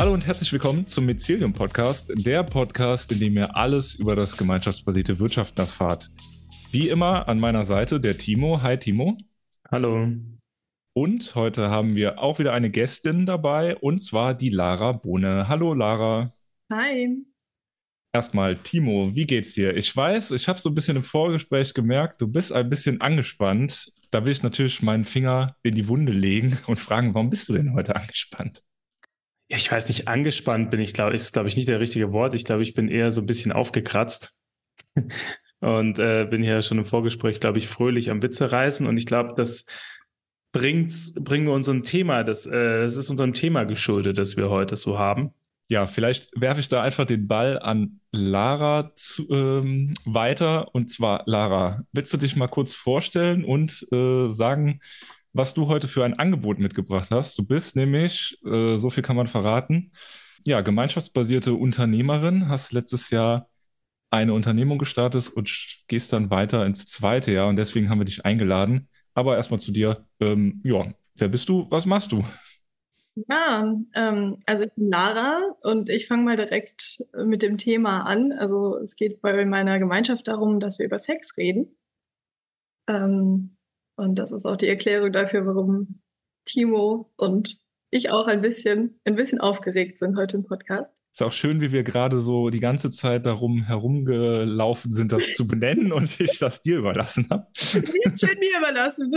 Hallo 0.00 0.14
und 0.14 0.26
herzlich 0.26 0.50
willkommen 0.50 0.86
zum 0.86 1.04
Mycelium 1.04 1.52
Podcast, 1.52 2.10
der 2.14 2.42
Podcast, 2.42 3.12
in 3.12 3.20
dem 3.20 3.36
ihr 3.36 3.54
alles 3.54 3.94
über 3.94 4.16
das 4.16 4.34
gemeinschaftsbasierte 4.34 5.18
Wirtschaften 5.18 5.60
erfahrt. 5.60 6.08
Wie 6.70 6.88
immer 6.88 7.28
an 7.28 7.38
meiner 7.38 7.66
Seite 7.66 8.00
der 8.00 8.16
Timo. 8.16 8.62
Hi 8.62 8.78
Timo. 8.78 9.18
Hallo. 9.70 10.08
Und 10.94 11.34
heute 11.34 11.68
haben 11.68 11.96
wir 11.96 12.18
auch 12.18 12.38
wieder 12.38 12.54
eine 12.54 12.70
Gästin 12.70 13.26
dabei 13.26 13.76
und 13.76 13.98
zwar 13.98 14.32
die 14.32 14.48
Lara 14.48 14.92
Bohne. 14.92 15.48
Hallo 15.48 15.74
Lara. 15.74 16.32
Hi. 16.72 17.22
Erstmal, 18.10 18.54
Timo, 18.54 19.14
wie 19.14 19.26
geht's 19.26 19.52
dir? 19.52 19.76
Ich 19.76 19.94
weiß, 19.94 20.30
ich 20.30 20.48
habe 20.48 20.58
so 20.58 20.70
ein 20.70 20.74
bisschen 20.74 20.96
im 20.96 21.02
Vorgespräch 21.02 21.74
gemerkt, 21.74 22.22
du 22.22 22.26
bist 22.26 22.54
ein 22.54 22.70
bisschen 22.70 23.02
angespannt. 23.02 23.92
Da 24.10 24.24
will 24.24 24.32
ich 24.32 24.42
natürlich 24.42 24.80
meinen 24.80 25.04
Finger 25.04 25.56
in 25.62 25.74
die 25.74 25.88
Wunde 25.88 26.12
legen 26.12 26.58
und 26.68 26.80
fragen, 26.80 27.12
warum 27.12 27.28
bist 27.28 27.50
du 27.50 27.52
denn 27.52 27.74
heute 27.74 27.96
angespannt? 27.96 28.62
Ja, 29.50 29.56
ich 29.56 29.70
weiß 29.70 29.88
nicht, 29.88 30.06
angespannt 30.06 30.70
bin 30.70 30.78
ich, 30.78 30.94
glaube 30.94 31.16
ich, 31.16 31.22
ist, 31.22 31.32
glaube 31.32 31.48
ich, 31.48 31.56
nicht 31.56 31.68
der 31.68 31.80
richtige 31.80 32.12
Wort. 32.12 32.34
Ich 32.34 32.44
glaube, 32.44 32.62
ich 32.62 32.74
bin 32.74 32.88
eher 32.88 33.10
so 33.10 33.20
ein 33.20 33.26
bisschen 33.26 33.50
aufgekratzt 33.50 34.32
und 35.60 35.98
äh, 35.98 36.24
bin 36.30 36.44
hier 36.44 36.62
schon 36.62 36.78
im 36.78 36.84
Vorgespräch, 36.84 37.40
glaube 37.40 37.58
ich, 37.58 37.66
fröhlich 37.66 38.10
am 38.10 38.22
Witze 38.22 38.52
reißen. 38.52 38.86
Und 38.86 38.96
ich 38.96 39.06
glaube, 39.06 39.34
das 39.36 39.66
bringt, 40.52 40.94
bringen 41.16 41.46
wir 41.46 41.52
unserem 41.52 41.82
Thema, 41.82 42.22
das, 42.22 42.46
äh, 42.46 42.82
das 42.82 42.94
ist 42.94 43.10
unserem 43.10 43.32
Thema 43.32 43.64
geschuldet, 43.64 44.18
das 44.18 44.36
wir 44.36 44.50
heute 44.50 44.76
so 44.76 45.00
haben. 45.00 45.34
Ja, 45.68 45.88
vielleicht 45.88 46.28
werfe 46.34 46.60
ich 46.60 46.68
da 46.68 46.82
einfach 46.82 47.06
den 47.06 47.26
Ball 47.26 47.58
an 47.58 48.00
Lara 48.12 48.92
zu, 48.94 49.28
ähm, 49.30 49.94
weiter. 50.04 50.72
Und 50.74 50.90
zwar, 50.90 51.24
Lara, 51.26 51.82
willst 51.92 52.12
du 52.12 52.16
dich 52.16 52.36
mal 52.36 52.48
kurz 52.48 52.74
vorstellen 52.74 53.44
und 53.44 53.86
äh, 53.92 54.30
sagen, 54.30 54.80
was 55.32 55.54
du 55.54 55.68
heute 55.68 55.88
für 55.88 56.04
ein 56.04 56.18
Angebot 56.18 56.58
mitgebracht 56.58 57.10
hast. 57.10 57.38
Du 57.38 57.44
bist 57.44 57.76
nämlich, 57.76 58.38
äh, 58.44 58.76
so 58.76 58.90
viel 58.90 59.02
kann 59.02 59.16
man 59.16 59.26
verraten, 59.26 59.92
ja, 60.44 60.60
gemeinschaftsbasierte 60.60 61.54
Unternehmerin, 61.54 62.48
hast 62.48 62.72
letztes 62.72 63.10
Jahr 63.10 63.48
eine 64.10 64.32
Unternehmung 64.32 64.78
gestartet 64.78 65.28
und 65.28 65.50
gehst 65.88 66.12
dann 66.12 66.30
weiter 66.30 66.66
ins 66.66 66.86
zweite 66.86 67.32
Jahr 67.32 67.48
und 67.48 67.56
deswegen 67.56 67.90
haben 67.90 68.00
wir 68.00 68.04
dich 68.04 68.24
eingeladen. 68.24 68.88
Aber 69.14 69.36
erstmal 69.36 69.60
zu 69.60 69.72
dir, 69.72 70.06
ähm, 70.20 70.60
ja, 70.64 70.92
wer 71.14 71.28
bist 71.28 71.48
du, 71.48 71.66
was 71.70 71.86
machst 71.86 72.12
du? 72.12 72.24
Ja, 73.28 73.74
ähm, 73.94 74.38
also 74.46 74.64
ich 74.64 74.72
bin 74.74 74.90
Lara 74.90 75.42
und 75.62 75.90
ich 75.90 76.06
fange 76.06 76.24
mal 76.24 76.36
direkt 76.36 77.04
mit 77.24 77.42
dem 77.42 77.58
Thema 77.58 78.02
an. 78.06 78.32
Also 78.32 78.76
es 78.78 78.96
geht 78.96 79.20
bei 79.20 79.44
meiner 79.44 79.78
Gemeinschaft 79.78 80.28
darum, 80.28 80.60
dass 80.60 80.78
wir 80.78 80.86
über 80.86 80.98
Sex 80.98 81.36
reden. 81.36 81.76
Ähm, 82.86 83.56
und 83.96 84.18
das 84.18 84.32
ist 84.32 84.46
auch 84.46 84.56
die 84.56 84.68
Erklärung 84.68 85.12
dafür, 85.12 85.46
warum 85.46 86.00
Timo 86.44 87.12
und 87.16 87.58
ich 87.90 88.10
auch 88.10 88.26
ein 88.28 88.40
bisschen, 88.40 89.00
ein 89.04 89.16
bisschen 89.16 89.40
aufgeregt 89.40 89.98
sind 89.98 90.16
heute 90.16 90.36
im 90.36 90.44
Podcast. 90.44 90.92
Ist 91.12 91.22
auch 91.22 91.32
schön, 91.32 91.60
wie 91.60 91.72
wir 91.72 91.82
gerade 91.82 92.20
so 92.20 92.50
die 92.50 92.60
ganze 92.60 92.90
Zeit 92.90 93.26
darum 93.26 93.64
herumgelaufen 93.64 94.92
sind, 94.92 95.10
das 95.10 95.34
zu 95.34 95.48
benennen 95.48 95.90
und 95.92 96.20
ich 96.20 96.38
das 96.38 96.62
dir 96.62 96.78
überlassen 96.78 97.26
habe. 97.30 97.48
schön 97.54 98.38
dir 98.40 98.58
überlassen. 98.58 99.12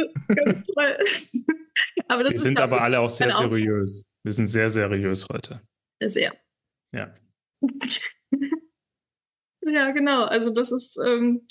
aber 2.07 2.23
das 2.23 2.33
wir 2.33 2.39
sind 2.39 2.59
aber 2.59 2.81
alle 2.81 2.99
auch 2.99 3.11
sehr 3.11 3.31
seriös. 3.31 4.11
Wir 4.23 4.31
sind 4.31 4.47
sehr 4.47 4.69
seriös 4.69 5.27
heute. 5.31 5.61
Sehr. 6.01 6.33
Ja. 6.93 7.13
ja, 9.61 9.91
genau. 9.91 10.23
Also 10.23 10.51
das 10.51 10.71
ist, 10.71 10.97
ähm, 11.05 11.45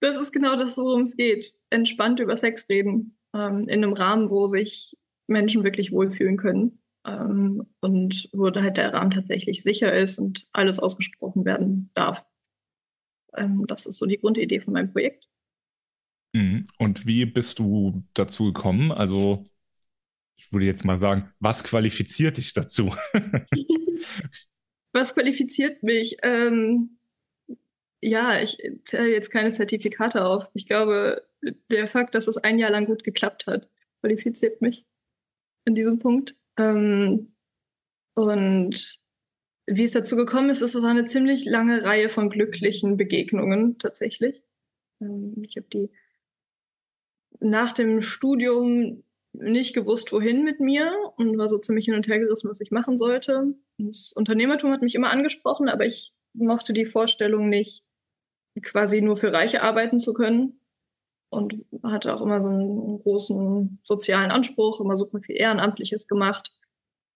das 0.00 0.16
ist 0.16 0.32
genau 0.32 0.56
das, 0.56 0.78
worum 0.78 1.02
es 1.02 1.16
geht. 1.16 1.52
Entspannt 1.70 2.20
über 2.20 2.36
Sex 2.36 2.68
reden. 2.68 3.18
Ähm, 3.34 3.60
in 3.62 3.84
einem 3.84 3.92
Rahmen, 3.92 4.30
wo 4.30 4.48
sich 4.48 4.96
Menschen 5.26 5.64
wirklich 5.64 5.92
wohlfühlen 5.92 6.36
können. 6.36 6.82
Ähm, 7.06 7.66
und 7.80 8.28
wo 8.32 8.50
halt 8.50 8.76
der 8.76 8.92
Rahmen 8.92 9.10
tatsächlich 9.10 9.62
sicher 9.62 9.96
ist 9.96 10.18
und 10.18 10.46
alles 10.52 10.78
ausgesprochen 10.78 11.44
werden 11.44 11.90
darf. 11.94 12.24
Ähm, 13.36 13.64
das 13.66 13.86
ist 13.86 13.98
so 13.98 14.06
die 14.06 14.18
Grundidee 14.18 14.60
von 14.60 14.72
meinem 14.72 14.92
Projekt. 14.92 15.28
Mhm. 16.34 16.64
Und 16.78 17.06
wie 17.06 17.24
bist 17.26 17.58
du 17.58 18.02
dazu 18.14 18.52
gekommen? 18.52 18.92
Also, 18.92 19.46
ich 20.36 20.52
würde 20.52 20.66
jetzt 20.66 20.84
mal 20.84 20.98
sagen, 20.98 21.30
was 21.40 21.64
qualifiziert 21.64 22.36
dich 22.36 22.52
dazu? 22.52 22.94
was 24.92 25.14
qualifiziert 25.14 25.82
mich? 25.82 26.16
Ähm, 26.22 26.97
ja, 28.00 28.40
ich 28.40 28.58
zähle 28.84 29.10
jetzt 29.10 29.30
keine 29.30 29.52
Zertifikate 29.52 30.24
auf. 30.24 30.50
Ich 30.54 30.66
glaube, 30.66 31.26
der 31.70 31.86
Fakt, 31.86 32.14
dass 32.14 32.28
es 32.28 32.36
ein 32.38 32.58
Jahr 32.58 32.70
lang 32.70 32.86
gut 32.86 33.04
geklappt 33.04 33.46
hat, 33.46 33.68
qualifiziert 34.00 34.60
mich 34.60 34.86
in 35.64 35.74
diesem 35.74 35.98
Punkt. 35.98 36.36
Ähm, 36.58 37.34
und 38.14 39.00
wie 39.66 39.84
es 39.84 39.92
dazu 39.92 40.16
gekommen 40.16 40.50
ist, 40.50 40.62
es 40.62 40.80
war 40.80 40.90
eine 40.90 41.06
ziemlich 41.06 41.44
lange 41.44 41.84
Reihe 41.84 42.08
von 42.08 42.30
glücklichen 42.30 42.96
Begegnungen 42.96 43.78
tatsächlich. 43.78 44.42
Ähm, 45.00 45.34
ich 45.46 45.56
habe 45.56 45.66
die 45.72 45.90
nach 47.40 47.72
dem 47.72 48.00
Studium 48.00 49.04
nicht 49.32 49.74
gewusst, 49.74 50.12
wohin 50.12 50.42
mit 50.42 50.58
mir 50.58 50.92
und 51.16 51.38
war 51.38 51.48
so 51.48 51.58
ziemlich 51.58 51.84
hin 51.84 51.94
und 51.94 52.08
her 52.08 52.18
gerissen, 52.18 52.50
was 52.50 52.60
ich 52.60 52.70
machen 52.70 52.96
sollte. 52.96 53.54
Das 53.76 54.12
Unternehmertum 54.12 54.72
hat 54.72 54.82
mich 54.82 54.94
immer 54.94 55.10
angesprochen, 55.10 55.68
aber 55.68 55.86
ich 55.86 56.12
mochte 56.32 56.72
die 56.72 56.86
Vorstellung 56.86 57.48
nicht, 57.48 57.84
quasi 58.60 59.00
nur 59.00 59.16
für 59.16 59.32
Reiche 59.32 59.62
arbeiten 59.62 60.00
zu 60.00 60.12
können. 60.12 60.60
Und 61.30 61.66
hatte 61.82 62.14
auch 62.14 62.22
immer 62.22 62.42
so 62.42 62.48
einen 62.48 63.00
großen 63.00 63.80
sozialen 63.84 64.30
Anspruch, 64.30 64.80
immer 64.80 64.96
super 64.96 65.20
viel 65.20 65.36
Ehrenamtliches 65.36 66.08
gemacht. 66.08 66.52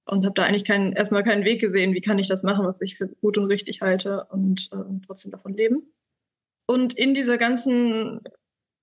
Und 0.05 0.25
habe 0.25 0.35
da 0.35 0.43
eigentlich 0.43 0.65
keinen, 0.65 0.93
erstmal 0.93 1.25
keinen 1.25 1.45
Weg 1.45 1.61
gesehen, 1.61 1.95
wie 1.95 2.01
kann 2.01 2.19
ich 2.19 2.29
das 2.29 2.43
machen, 2.43 2.67
was 2.67 2.81
ich 2.83 2.99
für 2.99 3.09
gut 3.09 3.39
und 3.39 3.47
richtig 3.47 3.81
halte 3.81 4.27
und 4.31 4.69
äh, 4.73 5.07
trotzdem 5.07 5.31
davon 5.31 5.55
leben. 5.55 5.93
Und 6.67 6.95
in 6.95 7.15
dieser 7.15 7.39
ganzen 7.39 8.21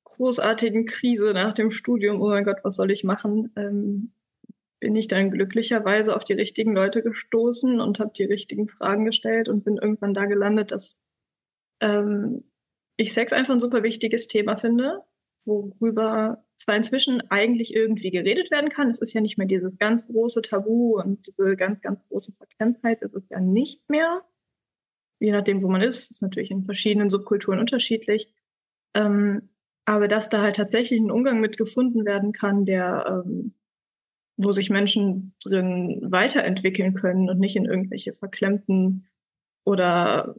großartigen 0.05 0.85
Krise 0.85 1.33
nach 1.33 1.53
dem 1.53 1.71
Studium, 1.71 2.21
oh 2.21 2.29
mein 2.29 2.43
Gott, 2.43 2.59
was 2.63 2.75
soll 2.75 2.91
ich 2.91 3.03
machen, 3.03 3.51
ähm, 3.55 4.13
bin 4.79 4.95
ich 4.95 5.07
dann 5.07 5.31
glücklicherweise 5.31 6.15
auf 6.15 6.23
die 6.23 6.33
richtigen 6.33 6.73
Leute 6.73 7.03
gestoßen 7.03 7.81
und 7.81 7.99
habe 7.99 8.11
die 8.17 8.23
richtigen 8.23 8.67
Fragen 8.67 9.05
gestellt 9.05 9.49
und 9.49 9.63
bin 9.63 9.77
irgendwann 9.77 10.13
da 10.13 10.25
gelandet, 10.25 10.71
dass 10.71 11.03
ähm, 11.81 12.48
ich 12.99 13.13
Sex 13.13 13.31
einfach 13.31 13.53
ein 13.53 13.61
super 13.61 13.81
wichtiges 13.81 14.27
Thema 14.27 14.57
finde, 14.57 15.01
worüber 15.45 16.43
zwar 16.57 16.75
inzwischen 16.75 17.21
eigentlich 17.31 17.73
irgendwie 17.73 18.11
geredet 18.11 18.51
werden 18.51 18.69
kann. 18.69 18.89
Es 18.89 18.99
ist 18.99 19.13
ja 19.13 19.21
nicht 19.21 19.37
mehr 19.37 19.47
dieses 19.47 19.77
ganz 19.77 20.05
große 20.05 20.41
Tabu 20.41 20.99
und 20.99 21.25
diese 21.25 21.55
ganz, 21.55 21.79
ganz 21.81 22.01
große 22.09 22.33
Verklemmtheit 22.33 23.01
ist 23.01 23.31
ja 23.31 23.39
nicht 23.39 23.89
mehr. 23.89 24.21
Je 25.19 25.31
nachdem, 25.31 25.63
wo 25.63 25.69
man 25.69 25.81
ist, 25.81 26.11
ist 26.11 26.21
natürlich 26.21 26.51
in 26.51 26.65
verschiedenen 26.65 27.09
Subkulturen 27.09 27.59
unterschiedlich. 27.59 28.33
Ähm, 28.93 29.49
aber 29.85 30.09
dass 30.09 30.29
da 30.29 30.41
halt 30.41 30.57
tatsächlich 30.57 30.99
ein 30.99 31.11
Umgang 31.11 31.39
mit 31.39 31.57
gefunden 31.57 32.05
werden 32.05 32.33
kann, 32.33 32.65
der, 32.65 33.23
ähm, 33.25 33.53
wo 34.35 34.51
sich 34.51 34.69
Menschen 34.69 35.33
drin 35.41 36.01
weiterentwickeln 36.03 36.93
können 36.95 37.29
und 37.29 37.39
nicht 37.39 37.55
in 37.55 37.65
irgendwelche 37.65 38.11
verklemmten 38.11 39.07
oder 39.63 40.35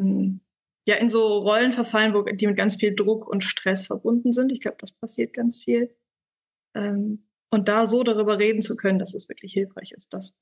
ähm, 0.00 0.40
ja 0.86 0.96
in 0.96 1.08
so 1.08 1.38
Rollen 1.38 1.72
verfallen, 1.72 2.14
wo 2.14 2.22
die 2.22 2.46
mit 2.46 2.56
ganz 2.56 2.76
viel 2.76 2.94
Druck 2.94 3.28
und 3.28 3.44
Stress 3.44 3.86
verbunden 3.86 4.32
sind. 4.32 4.52
Ich 4.52 4.60
glaube, 4.60 4.78
das 4.80 4.92
passiert 4.92 5.32
ganz 5.32 5.62
viel. 5.62 5.94
Ähm, 6.74 7.28
und 7.50 7.68
da 7.68 7.86
so 7.86 8.02
darüber 8.02 8.38
reden 8.38 8.62
zu 8.62 8.76
können, 8.76 8.98
dass 8.98 9.14
es 9.14 9.28
wirklich 9.28 9.52
hilfreich 9.52 9.92
ist, 9.92 10.14
das 10.14 10.40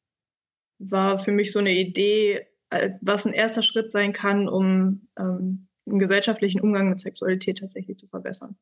war 0.78 1.18
für 1.18 1.32
mich 1.32 1.52
so 1.52 1.58
eine 1.58 1.72
Idee, 1.72 2.46
äh, 2.70 2.92
was 3.00 3.26
ein 3.26 3.32
erster 3.32 3.62
Schritt 3.62 3.90
sein 3.90 4.12
kann, 4.12 4.48
um 4.48 5.08
ähm, 5.18 5.68
den 5.86 5.98
gesellschaftlichen 5.98 6.60
Umgang 6.60 6.88
mit 6.88 7.00
Sexualität 7.00 7.58
tatsächlich 7.58 7.98
zu 7.98 8.06
verbessern. 8.06 8.56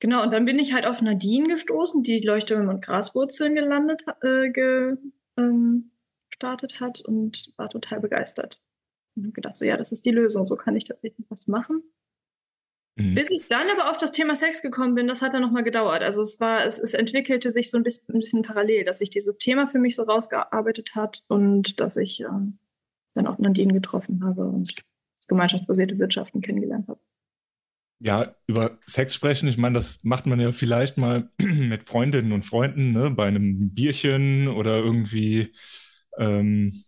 Genau, 0.00 0.22
und 0.22 0.32
dann 0.32 0.44
bin 0.44 0.58
ich 0.58 0.74
halt 0.74 0.86
auf 0.86 1.00
Nadine 1.00 1.48
gestoßen, 1.48 2.02
die 2.02 2.20
Leuchtturm 2.20 2.68
und 2.68 2.84
Graswurzeln 2.84 3.54
gelandet, 3.54 4.04
äh, 4.22 4.50
ge, 4.50 4.96
ähm, 5.38 5.92
gestartet 6.28 6.80
hat 6.80 7.00
und 7.00 7.52
war 7.56 7.68
total 7.68 8.00
begeistert. 8.00 8.60
Und 9.16 9.24
habe 9.24 9.32
gedacht, 9.32 9.56
so 9.56 9.64
ja, 9.64 9.76
das 9.76 9.92
ist 9.92 10.04
die 10.04 10.10
Lösung, 10.10 10.44
so 10.44 10.56
kann 10.56 10.76
ich 10.76 10.84
tatsächlich 10.84 11.26
was 11.30 11.46
machen. 11.46 11.82
Mhm. 12.96 13.14
Bis 13.14 13.30
ich 13.30 13.46
dann 13.48 13.68
aber 13.70 13.90
auf 13.90 13.98
das 13.98 14.12
Thema 14.12 14.36
Sex 14.36 14.62
gekommen 14.62 14.94
bin, 14.94 15.08
das 15.08 15.20
hat 15.20 15.34
dann 15.34 15.42
nochmal 15.42 15.64
gedauert. 15.64 16.02
Also 16.02 16.22
es 16.22 16.38
war, 16.40 16.64
es, 16.64 16.78
es 16.78 16.94
entwickelte 16.94 17.50
sich 17.50 17.70
so 17.70 17.76
ein 17.76 17.82
bisschen, 17.82 18.14
ein 18.14 18.20
bisschen, 18.20 18.42
parallel, 18.42 18.84
dass 18.84 18.98
sich 18.98 19.10
dieses 19.10 19.36
Thema 19.38 19.66
für 19.66 19.78
mich 19.78 19.96
so 19.96 20.04
rausgearbeitet 20.04 20.94
hat 20.94 21.22
und 21.28 21.80
dass 21.80 21.96
ich 21.96 22.20
ähm, 22.20 22.58
dann 23.14 23.26
auch 23.26 23.38
Nadine 23.38 23.72
getroffen 23.72 24.24
habe 24.24 24.44
und 24.44 24.74
das 25.16 25.26
gemeinschaftsbasierte 25.26 25.98
Wirtschaften 25.98 26.40
kennengelernt 26.40 26.86
habe. 26.88 27.00
Ja, 28.00 28.34
über 28.46 28.78
Sex 28.84 29.14
sprechen, 29.14 29.48
ich 29.48 29.56
meine, 29.56 29.78
das 29.78 30.04
macht 30.04 30.26
man 30.26 30.38
ja 30.38 30.52
vielleicht 30.52 30.96
mal 30.96 31.30
mit 31.40 31.88
Freundinnen 31.88 32.32
und 32.32 32.44
Freunden, 32.44 32.92
ne, 32.92 33.10
bei 33.10 33.26
einem 33.26 33.72
Bierchen 33.72 34.46
oder 34.48 34.78
irgendwie 34.78 35.52
ähm, 36.18 36.84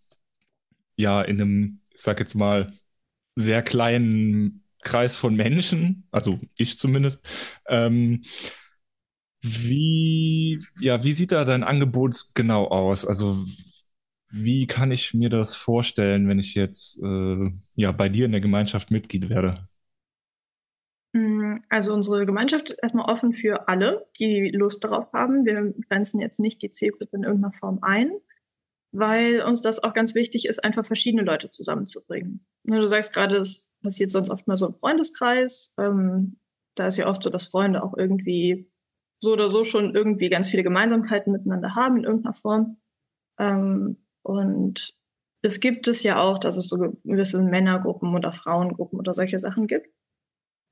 ja 0.96 1.22
in 1.22 1.40
einem 1.40 1.80
ich 1.96 2.02
sag 2.02 2.20
jetzt 2.20 2.34
mal, 2.34 2.72
sehr 3.36 3.62
kleinen 3.62 4.64
Kreis 4.82 5.16
von 5.16 5.36
Menschen, 5.36 6.08
also 6.12 6.40
ich 6.56 6.78
zumindest. 6.78 7.20
Ähm, 7.68 8.22
wie, 9.42 10.60
ja, 10.80 11.02
wie 11.04 11.12
sieht 11.12 11.32
da 11.32 11.44
dein 11.44 11.62
Angebot 11.64 12.26
genau 12.34 12.66
aus? 12.68 13.04
Also 13.06 13.44
Wie 14.30 14.66
kann 14.68 14.92
ich 14.92 15.14
mir 15.14 15.30
das 15.30 15.56
vorstellen, 15.56 16.28
wenn 16.28 16.38
ich 16.38 16.54
jetzt 16.54 17.02
äh, 17.02 17.50
ja 17.74 17.92
bei 17.92 18.08
dir 18.08 18.26
in 18.26 18.32
der 18.32 18.40
Gemeinschaft 18.42 18.90
Mitglied 18.92 19.28
werde? 19.30 19.68
Mm, 21.12 21.56
also 21.68 21.92
unsere 21.94 22.26
Gemeinschaft 22.26 22.70
ist 22.70 22.78
erstmal 22.82 23.10
offen 23.10 23.32
für 23.32 23.68
alle, 23.68 24.06
die 24.18 24.50
Lust 24.50 24.84
darauf 24.84 25.12
haben. 25.12 25.44
Wir 25.44 25.74
grenzen 25.88 26.20
jetzt 26.20 26.38
nicht 26.40 26.62
die 26.62 26.70
Zielgruppe 26.70 27.16
in 27.16 27.24
irgendeiner 27.24 27.52
Form 27.52 27.78
ein, 27.82 28.10
weil 28.98 29.42
uns 29.42 29.62
das 29.62 29.82
auch 29.82 29.92
ganz 29.92 30.14
wichtig 30.14 30.46
ist, 30.46 30.64
einfach 30.64 30.84
verschiedene 30.84 31.22
Leute 31.22 31.50
zusammenzubringen. 31.50 32.46
Ne, 32.64 32.78
du 32.78 32.86
sagst 32.86 33.12
gerade, 33.12 33.36
es 33.36 33.74
passiert 33.82 34.10
sonst 34.10 34.30
oft 34.30 34.46
mal 34.46 34.56
so 34.56 34.66
im 34.66 34.74
Freundeskreis. 34.74 35.74
Ähm, 35.78 36.38
da 36.76 36.86
ist 36.86 36.96
ja 36.96 37.06
oft 37.06 37.22
so, 37.22 37.30
dass 37.30 37.48
Freunde 37.48 37.82
auch 37.82 37.96
irgendwie 37.96 38.70
so 39.22 39.32
oder 39.32 39.48
so 39.48 39.64
schon 39.64 39.94
irgendwie 39.94 40.28
ganz 40.28 40.48
viele 40.48 40.62
Gemeinsamkeiten 40.62 41.32
miteinander 41.32 41.74
haben 41.74 41.98
in 41.98 42.04
irgendeiner 42.04 42.34
Form. 42.34 42.78
Ähm, 43.38 43.98
und 44.22 44.94
es 45.42 45.60
gibt 45.60 45.88
es 45.88 46.02
ja 46.02 46.20
auch, 46.20 46.38
dass 46.38 46.56
es 46.56 46.68
so 46.68 46.98
gewisse 47.04 47.42
Männergruppen 47.42 48.14
oder 48.14 48.32
Frauengruppen 48.32 48.98
oder 48.98 49.14
solche 49.14 49.38
Sachen 49.38 49.66
gibt. 49.66 49.88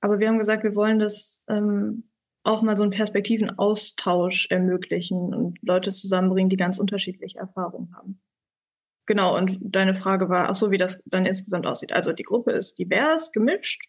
Aber 0.01 0.19
wir 0.19 0.29
haben 0.29 0.39
gesagt, 0.39 0.65
wir 0.65 0.75
wollen 0.75 0.99
das 0.99 1.45
ähm, 1.49 2.11
auch 2.45 2.63
mal 2.63 2.77
so 2.77 2.83
einen 2.85 2.93
Perspektivenaustausch 2.93 4.49
ermöglichen 4.51 5.35
und 5.35 5.59
Leute 5.63 5.93
zusammenbringen, 5.93 6.51
die 6.51 6.57
ganz 6.57 6.79
unterschiedliche 6.79 7.39
Erfahrungen 7.39 7.95
haben. 7.97 8.21
Genau, 9.07 9.37
und 9.37 9.59
deine 9.61 9.95
Frage 9.95 10.29
war, 10.29 10.49
ach 10.49 10.55
so, 10.55 10.71
wie 10.71 10.79
das 10.79 11.03
dann 11.07 11.27
insgesamt 11.27 11.67
aussieht. 11.67 11.93
Also 11.93 12.13
die 12.13 12.23
Gruppe 12.23 12.53
ist 12.53 12.79
divers, 12.79 13.33
gemischt 13.33 13.89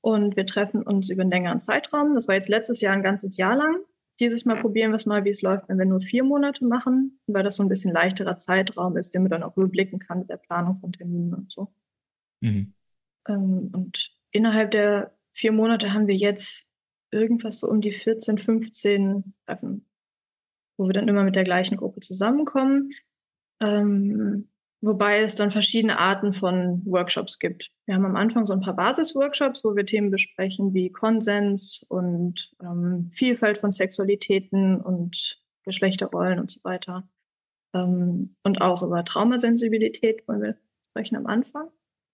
und 0.00 0.36
wir 0.36 0.46
treffen 0.46 0.82
uns 0.82 1.10
über 1.10 1.22
einen 1.22 1.30
längeren 1.30 1.58
Zeitraum. 1.58 2.14
Das 2.14 2.28
war 2.28 2.34
jetzt 2.34 2.48
letztes 2.48 2.80
Jahr 2.80 2.94
ein 2.94 3.02
ganzes 3.02 3.36
Jahr 3.36 3.56
lang. 3.56 3.76
Dieses 4.20 4.46
Mal 4.46 4.60
probieren 4.60 4.92
wir 4.92 4.96
es 4.96 5.06
mal, 5.06 5.24
wie 5.24 5.30
es 5.30 5.42
läuft, 5.42 5.68
wenn 5.68 5.78
wir 5.78 5.84
nur 5.84 6.00
vier 6.00 6.24
Monate 6.24 6.64
machen, 6.64 7.20
weil 7.26 7.44
das 7.44 7.56
so 7.56 7.62
ein 7.62 7.68
bisschen 7.68 7.92
leichterer 7.92 8.38
Zeitraum 8.38 8.96
ist, 8.96 9.14
den 9.14 9.22
man 9.22 9.30
dann 9.30 9.42
auch 9.42 9.56
überblicken 9.56 9.98
kann 9.98 10.20
mit 10.20 10.30
der 10.30 10.38
Planung 10.38 10.74
von 10.76 10.92
Terminen 10.92 11.34
und 11.34 11.52
so. 11.52 11.72
Mhm. 12.40 12.72
Ähm, 13.28 13.70
und 13.74 14.14
innerhalb 14.30 14.70
der 14.70 15.14
vier 15.32 15.52
Monate 15.52 15.92
haben 15.92 16.06
wir 16.06 16.16
jetzt 16.16 16.65
irgendwas 17.10 17.60
so 17.60 17.68
um 17.68 17.80
die 17.80 17.92
14, 17.92 18.38
15 18.38 19.34
Treffen, 19.46 19.86
wo 20.78 20.86
wir 20.86 20.92
dann 20.92 21.08
immer 21.08 21.24
mit 21.24 21.36
der 21.36 21.44
gleichen 21.44 21.76
Gruppe 21.76 22.00
zusammenkommen. 22.00 22.90
Ähm, 23.60 24.48
wobei 24.82 25.20
es 25.20 25.34
dann 25.34 25.50
verschiedene 25.50 25.98
Arten 25.98 26.32
von 26.32 26.82
Workshops 26.84 27.38
gibt. 27.38 27.72
Wir 27.86 27.94
haben 27.94 28.04
am 28.04 28.16
Anfang 28.16 28.46
so 28.46 28.52
ein 28.52 28.60
paar 28.60 28.76
Basisworkshops, 28.76 29.64
wo 29.64 29.74
wir 29.74 29.86
Themen 29.86 30.10
besprechen 30.10 30.74
wie 30.74 30.90
Konsens 30.90 31.84
und 31.88 32.52
ähm, 32.60 33.10
Vielfalt 33.12 33.58
von 33.58 33.70
Sexualitäten 33.70 34.80
und 34.80 35.42
Geschlechterrollen 35.64 36.38
und 36.38 36.50
so 36.50 36.60
weiter. 36.64 37.08
Ähm, 37.74 38.36
und 38.42 38.60
auch 38.60 38.82
über 38.82 39.04
Traumasensibilität 39.04 40.26
wollen 40.28 40.42
wir 40.42 40.56
sprechen 40.90 41.16
am 41.16 41.26
Anfang, 41.26 41.68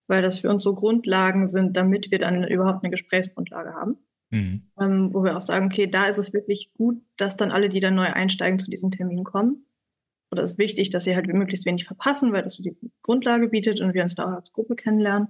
weil 0.08 0.22
das 0.22 0.40
für 0.40 0.50
uns 0.50 0.64
so 0.64 0.74
Grundlagen 0.74 1.46
sind, 1.46 1.76
damit 1.76 2.10
wir 2.10 2.18
dann 2.18 2.44
überhaupt 2.44 2.82
eine 2.82 2.90
Gesprächsgrundlage 2.90 3.74
haben. 3.74 3.98
Mhm. 4.32 4.62
Ähm, 4.80 5.14
wo 5.14 5.22
wir 5.22 5.36
auch 5.36 5.42
sagen, 5.42 5.66
okay, 5.66 5.86
da 5.86 6.06
ist 6.06 6.18
es 6.18 6.32
wirklich 6.32 6.72
gut, 6.74 7.02
dass 7.18 7.36
dann 7.36 7.50
alle, 7.50 7.68
die 7.68 7.80
dann 7.80 7.94
neu 7.94 8.06
einsteigen, 8.06 8.58
zu 8.58 8.70
diesen 8.70 8.90
Terminen 8.90 9.24
kommen 9.24 9.66
oder 10.32 10.42
ist 10.42 10.58
wichtig, 10.58 10.88
dass 10.88 11.04
sie 11.04 11.14
halt 11.14 11.26
möglichst 11.26 11.66
wenig 11.66 11.84
verpassen, 11.84 12.32
weil 12.32 12.42
das 12.42 12.54
so 12.56 12.62
die 12.62 12.74
Grundlage 13.02 13.48
bietet 13.48 13.80
und 13.80 13.92
wir 13.92 14.02
uns 14.02 14.14
da 14.14 14.24
auch 14.24 14.36
als 14.36 14.52
Gruppe 14.52 14.74
kennenlernen. 14.74 15.28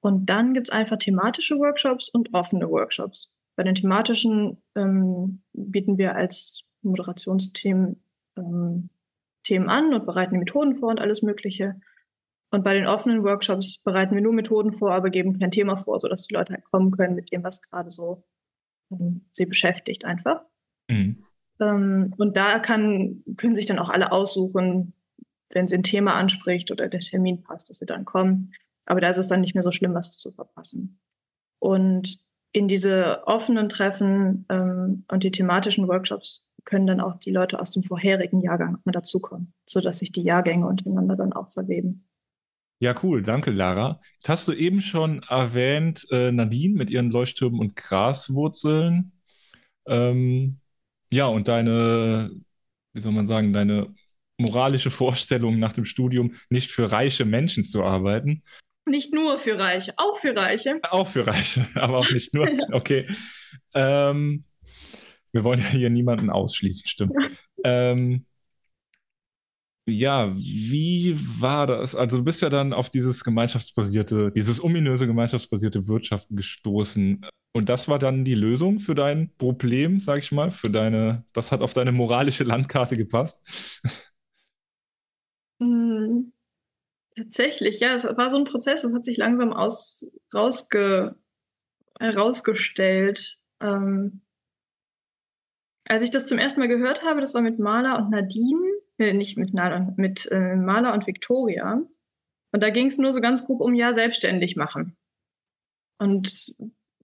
Und 0.00 0.26
dann 0.26 0.52
gibt 0.52 0.68
es 0.68 0.74
einfach 0.74 0.96
thematische 0.96 1.58
Workshops 1.58 2.08
und 2.08 2.34
offene 2.34 2.68
Workshops. 2.68 3.36
Bei 3.54 3.62
den 3.62 3.76
thematischen 3.76 4.60
ähm, 4.74 5.42
bieten 5.52 5.98
wir 5.98 6.16
als 6.16 6.68
Moderationsthemen 6.82 8.02
ähm, 8.36 8.90
Themen 9.44 9.68
an 9.68 9.94
und 9.94 10.06
bereiten 10.06 10.34
die 10.34 10.38
Methoden 10.38 10.74
vor 10.74 10.90
und 10.90 11.00
alles 11.00 11.22
Mögliche. 11.22 11.80
Und 12.50 12.64
bei 12.64 12.74
den 12.74 12.86
offenen 12.86 13.24
Workshops 13.24 13.82
bereiten 13.82 14.14
wir 14.14 14.22
nur 14.22 14.32
Methoden 14.32 14.72
vor, 14.72 14.92
aber 14.92 15.10
geben 15.10 15.38
kein 15.38 15.50
Thema 15.50 15.76
vor, 15.76 16.00
sodass 16.00 16.26
die 16.26 16.34
Leute 16.34 16.54
halt 16.54 16.64
kommen 16.64 16.90
können 16.90 17.14
mit 17.14 17.30
dem, 17.30 17.44
was 17.44 17.60
gerade 17.60 17.90
so 17.90 18.24
ähm, 18.90 19.26
sie 19.32 19.46
beschäftigt 19.46 20.04
einfach. 20.04 20.42
Mhm. 20.88 21.24
Ähm, 21.60 22.14
und 22.16 22.36
da 22.36 22.58
kann, 22.58 23.22
können 23.36 23.54
sich 23.54 23.66
dann 23.66 23.78
auch 23.78 23.90
alle 23.90 24.12
aussuchen, 24.12 24.94
wenn 25.50 25.66
sie 25.66 25.76
ein 25.76 25.82
Thema 25.82 26.14
anspricht 26.14 26.70
oder 26.70 26.88
der 26.88 27.00
Termin 27.00 27.42
passt, 27.42 27.68
dass 27.68 27.78
sie 27.78 27.86
dann 27.86 28.04
kommen. 28.04 28.52
Aber 28.86 29.00
da 29.00 29.10
ist 29.10 29.18
es 29.18 29.28
dann 29.28 29.40
nicht 29.40 29.54
mehr 29.54 29.62
so 29.62 29.70
schlimm, 29.70 29.94
was 29.94 30.12
zu 30.12 30.32
verpassen. 30.32 31.00
Und 31.58 32.18
in 32.52 32.68
diese 32.68 33.26
offenen 33.26 33.68
Treffen 33.68 34.46
ähm, 34.48 35.04
und 35.08 35.22
die 35.22 35.30
thematischen 35.30 35.86
Workshops 35.88 36.50
können 36.64 36.86
dann 36.86 37.00
auch 37.00 37.16
die 37.16 37.30
Leute 37.30 37.60
aus 37.60 37.70
dem 37.70 37.82
vorherigen 37.82 38.40
Jahrgang 38.40 38.72
nochmal 38.72 38.92
dazukommen, 38.92 39.52
sodass 39.66 39.98
sich 39.98 40.12
die 40.12 40.22
Jahrgänge 40.22 40.66
untereinander 40.66 41.16
dann 41.16 41.32
auch 41.32 41.48
verweben. 41.48 42.07
Ja, 42.80 42.94
cool. 43.02 43.22
Danke, 43.22 43.50
Lara. 43.50 44.00
Jetzt 44.14 44.28
hast 44.28 44.48
du 44.48 44.52
eben 44.52 44.80
schon 44.80 45.22
erwähnt, 45.28 46.06
äh, 46.10 46.30
Nadine 46.30 46.76
mit 46.76 46.90
ihren 46.90 47.10
Leuchttürmen 47.10 47.58
und 47.58 47.74
Graswurzeln. 47.74 49.12
Ähm, 49.86 50.60
ja, 51.12 51.26
und 51.26 51.48
deine, 51.48 52.30
wie 52.92 53.00
soll 53.00 53.12
man 53.12 53.26
sagen, 53.26 53.52
deine 53.52 53.92
moralische 54.38 54.90
Vorstellung 54.90 55.58
nach 55.58 55.72
dem 55.72 55.84
Studium, 55.84 56.34
nicht 56.50 56.70
für 56.70 56.92
reiche 56.92 57.24
Menschen 57.24 57.64
zu 57.64 57.82
arbeiten. 57.82 58.42
Nicht 58.86 59.12
nur 59.12 59.38
für 59.38 59.58
Reiche, 59.58 59.94
auch 59.96 60.16
für 60.16 60.34
Reiche. 60.34 60.80
Auch 60.84 61.08
für 61.08 61.26
Reiche, 61.26 61.66
aber 61.74 61.98
auch 61.98 62.10
nicht 62.10 62.32
nur. 62.34 62.48
Okay. 62.72 63.06
ähm, 63.74 64.44
wir 65.32 65.44
wollen 65.44 65.60
ja 65.60 65.66
hier 65.66 65.90
niemanden 65.90 66.30
ausschließen, 66.30 66.86
stimmt. 66.86 67.12
ähm, 67.64 68.24
ja, 69.88 70.34
wie 70.36 71.16
war 71.40 71.66
das? 71.66 71.94
Also 71.94 72.18
du 72.18 72.24
bist 72.24 72.42
ja 72.42 72.48
dann 72.48 72.72
auf 72.72 72.90
dieses 72.90 73.24
gemeinschaftsbasierte, 73.24 74.30
dieses 74.32 74.62
ominöse 74.62 75.06
gemeinschaftsbasierte 75.06 75.88
Wirtschaften 75.88 76.36
gestoßen. 76.36 77.24
Und 77.52 77.68
das 77.68 77.88
war 77.88 77.98
dann 77.98 78.24
die 78.24 78.34
Lösung 78.34 78.80
für 78.80 78.94
dein 78.94 79.34
Problem, 79.36 80.00
sag 80.00 80.18
ich 80.18 80.32
mal, 80.32 80.50
für 80.50 80.70
deine, 80.70 81.24
das 81.32 81.50
hat 81.50 81.62
auf 81.62 81.72
deine 81.72 81.92
moralische 81.92 82.44
Landkarte 82.44 82.96
gepasst. 82.96 83.40
Hm, 85.60 86.32
tatsächlich, 87.16 87.80
ja, 87.80 87.94
es 87.94 88.04
war 88.04 88.30
so 88.30 88.36
ein 88.36 88.44
Prozess, 88.44 88.84
es 88.84 88.94
hat 88.94 89.04
sich 89.04 89.16
langsam 89.16 89.52
aus, 89.52 90.12
rausge, 90.32 91.16
herausgestellt. 91.98 93.38
Ähm, 93.60 94.20
als 95.84 96.04
ich 96.04 96.10
das 96.10 96.26
zum 96.26 96.38
ersten 96.38 96.60
Mal 96.60 96.68
gehört 96.68 97.02
habe, 97.02 97.20
das 97.20 97.34
war 97.34 97.40
mit 97.40 97.58
Maler 97.58 97.98
und 97.98 98.10
Nadine, 98.10 98.77
äh, 98.98 99.12
nicht 99.12 99.38
mit 99.38 99.54
Maler, 99.54 99.94
mit 99.96 100.30
äh, 100.30 100.56
Maler 100.56 100.92
und 100.92 101.06
Victoria. 101.06 101.82
Und 102.52 102.62
da 102.62 102.70
ging 102.70 102.86
es 102.86 102.98
nur 102.98 103.12
so 103.12 103.20
ganz 103.20 103.44
grob 103.44 103.60
um 103.60 103.74
ja 103.74 103.92
selbstständig 103.94 104.56
machen. 104.56 104.96
Und 105.98 106.54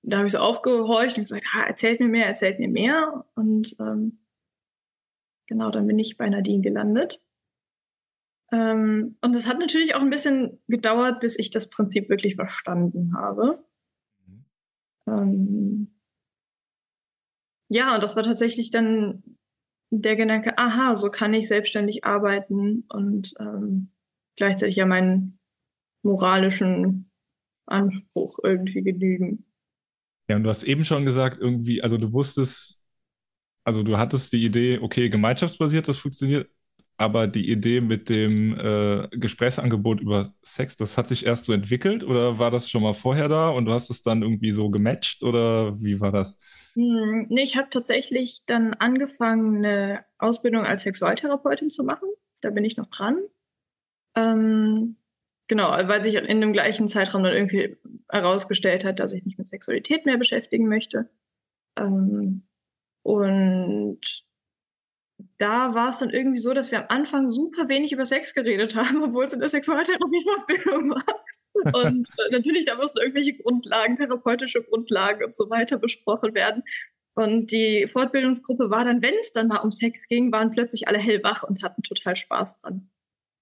da 0.02 0.18
habe 0.18 0.26
ich 0.26 0.32
so 0.32 0.38
aufgehorcht 0.38 1.16
und 1.16 1.24
gesagt, 1.24 1.46
ha, 1.52 1.64
erzählt 1.64 2.00
mir 2.00 2.08
mehr, 2.08 2.26
erzählt 2.26 2.58
mir 2.58 2.68
mehr. 2.68 3.24
Und 3.34 3.76
ähm, 3.80 4.18
genau, 5.46 5.70
dann 5.70 5.86
bin 5.86 5.98
ich 5.98 6.16
bei 6.16 6.28
Nadine 6.28 6.62
gelandet. 6.62 7.20
Ähm, 8.52 9.16
und 9.22 9.34
es 9.34 9.46
hat 9.46 9.58
natürlich 9.58 9.94
auch 9.94 10.00
ein 10.00 10.10
bisschen 10.10 10.62
gedauert, 10.68 11.20
bis 11.20 11.38
ich 11.38 11.50
das 11.50 11.70
Prinzip 11.70 12.08
wirklich 12.08 12.36
verstanden 12.36 13.16
habe. 13.16 13.64
Mhm. 14.26 14.44
Ähm, 15.08 16.00
ja, 17.68 17.94
und 17.94 18.02
das 18.04 18.14
war 18.14 18.22
tatsächlich 18.22 18.70
dann 18.70 19.22
der 20.02 20.16
Gedanke, 20.16 20.58
aha, 20.58 20.96
so 20.96 21.10
kann 21.10 21.34
ich 21.34 21.48
selbstständig 21.48 22.04
arbeiten 22.04 22.84
und 22.88 23.34
ähm, 23.40 23.90
gleichzeitig 24.36 24.76
ja 24.76 24.86
meinen 24.86 25.38
moralischen 26.02 27.10
Anspruch 27.66 28.38
irgendwie 28.42 28.82
genügen. 28.82 29.46
Ja, 30.28 30.36
und 30.36 30.44
du 30.44 30.50
hast 30.50 30.62
eben 30.62 30.84
schon 30.84 31.04
gesagt, 31.04 31.38
irgendwie, 31.40 31.82
also 31.82 31.98
du 31.98 32.12
wusstest, 32.12 32.80
also 33.64 33.82
du 33.82 33.98
hattest 33.98 34.32
die 34.32 34.44
Idee, 34.44 34.78
okay, 34.80 35.08
gemeinschaftsbasiert, 35.10 35.88
das 35.88 35.98
funktioniert, 35.98 36.50
aber 36.96 37.26
die 37.26 37.50
Idee 37.50 37.80
mit 37.80 38.08
dem 38.08 38.58
äh, 38.58 39.08
Gesprächsangebot 39.10 40.00
über 40.00 40.32
Sex, 40.42 40.76
das 40.76 40.96
hat 40.96 41.08
sich 41.08 41.26
erst 41.26 41.46
so 41.46 41.52
entwickelt 41.52 42.04
oder 42.04 42.38
war 42.38 42.50
das 42.50 42.70
schon 42.70 42.82
mal 42.82 42.94
vorher 42.94 43.28
da 43.28 43.48
und 43.50 43.66
du 43.66 43.72
hast 43.72 43.90
es 43.90 44.02
dann 44.02 44.22
irgendwie 44.22 44.52
so 44.52 44.70
gematcht 44.70 45.22
oder 45.22 45.78
wie 45.82 46.00
war 46.00 46.12
das? 46.12 46.38
Hm, 46.74 47.26
nee, 47.28 47.42
ich 47.42 47.56
habe 47.56 47.70
tatsächlich 47.70 48.44
dann 48.46 48.74
angefangen, 48.74 49.64
eine 49.64 50.04
Ausbildung 50.18 50.64
als 50.64 50.82
Sexualtherapeutin 50.82 51.70
zu 51.70 51.84
machen. 51.84 52.08
Da 52.40 52.50
bin 52.50 52.64
ich 52.64 52.76
noch 52.76 52.86
dran. 52.86 53.18
Ähm, 54.16 54.96
Genau, 55.46 55.70
weil 55.70 56.00
sich 56.00 56.14
in 56.14 56.40
dem 56.40 56.52
gleichen 56.54 56.88
Zeitraum 56.88 57.22
dann 57.22 57.34
irgendwie 57.34 57.76
herausgestellt 58.08 58.84
hat, 58.84 58.98
dass 58.98 59.12
ich 59.12 59.24
mich 59.24 59.36
mit 59.36 59.46
Sexualität 59.46 60.06
mehr 60.06 60.16
beschäftigen 60.16 60.68
möchte. 60.68 61.10
Ähm, 61.78 62.44
und 63.02 64.00
da 65.38 65.74
war 65.74 65.90
es 65.90 65.98
dann 65.98 66.10
irgendwie 66.10 66.38
so, 66.38 66.54
dass 66.54 66.70
wir 66.70 66.80
am 66.80 66.86
Anfang 66.88 67.28
super 67.28 67.68
wenig 67.68 67.92
über 67.92 68.06
Sex 68.06 68.34
geredet 68.34 68.74
haben, 68.76 69.02
obwohl 69.04 69.26
es 69.26 69.34
in 69.34 69.40
der 69.40 69.48
Sexualtherapie-Fortbildung 69.50 70.90
war. 70.90 71.24
Und 71.54 72.08
äh, 72.18 72.32
natürlich, 72.32 72.64
da 72.64 72.76
mussten 72.76 72.98
irgendwelche 72.98 73.34
Grundlagen, 73.34 73.96
therapeutische 73.96 74.62
Grundlagen 74.62 75.24
und 75.24 75.34
so 75.34 75.48
weiter 75.50 75.78
besprochen 75.78 76.34
werden. 76.34 76.62
Und 77.14 77.52
die 77.52 77.86
Fortbildungsgruppe 77.86 78.70
war 78.70 78.84
dann, 78.84 79.02
wenn 79.02 79.14
es 79.20 79.32
dann 79.32 79.48
mal 79.48 79.58
um 79.58 79.70
Sex 79.70 80.06
ging, 80.08 80.32
waren 80.32 80.50
plötzlich 80.50 80.88
alle 80.88 80.98
hellwach 80.98 81.44
und 81.44 81.62
hatten 81.62 81.82
total 81.82 82.16
Spaß 82.16 82.60
dran. 82.60 82.90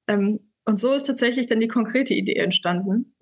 Ähm, 0.09 0.41
und 0.65 0.79
so 0.79 0.95
ist 0.95 1.05
tatsächlich 1.05 1.47
dann 1.47 1.61
die 1.61 1.69
konkrete 1.69 2.15
Idee 2.15 2.37
entstanden. 2.37 3.17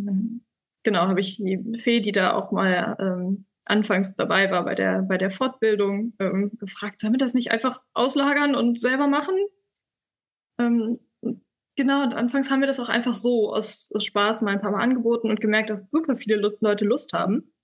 Genau, 0.82 1.00
habe 1.02 1.20
ich 1.20 1.36
die 1.36 1.78
Fee, 1.78 2.00
die 2.00 2.12
da 2.12 2.34
auch 2.34 2.50
mal 2.52 2.96
ähm, 2.98 3.46
anfangs 3.64 4.16
dabei 4.16 4.50
war 4.50 4.64
bei 4.64 4.74
der, 4.74 5.02
bei 5.02 5.16
der 5.16 5.30
Fortbildung, 5.30 6.14
ähm, 6.18 6.50
gefragt, 6.58 7.00
sollen 7.00 7.14
wir 7.14 7.18
das 7.18 7.34
nicht 7.34 7.52
einfach 7.52 7.80
auslagern 7.94 8.54
und 8.54 8.80
selber 8.80 9.06
machen? 9.06 9.36
Genau, 11.80 12.02
und 12.02 12.12
anfangs 12.12 12.50
haben 12.50 12.60
wir 12.60 12.66
das 12.66 12.78
auch 12.78 12.90
einfach 12.90 13.14
so 13.14 13.54
aus, 13.54 13.88
aus, 13.94 14.04
Spaß 14.04 14.42
mal 14.42 14.50
ein 14.50 14.60
paar 14.60 14.70
Mal 14.70 14.82
angeboten 14.82 15.30
und 15.30 15.40
gemerkt, 15.40 15.70
dass 15.70 15.80
super 15.90 16.14
viele 16.14 16.36
Leute 16.36 16.84
Lust 16.84 17.14
haben. 17.14 17.54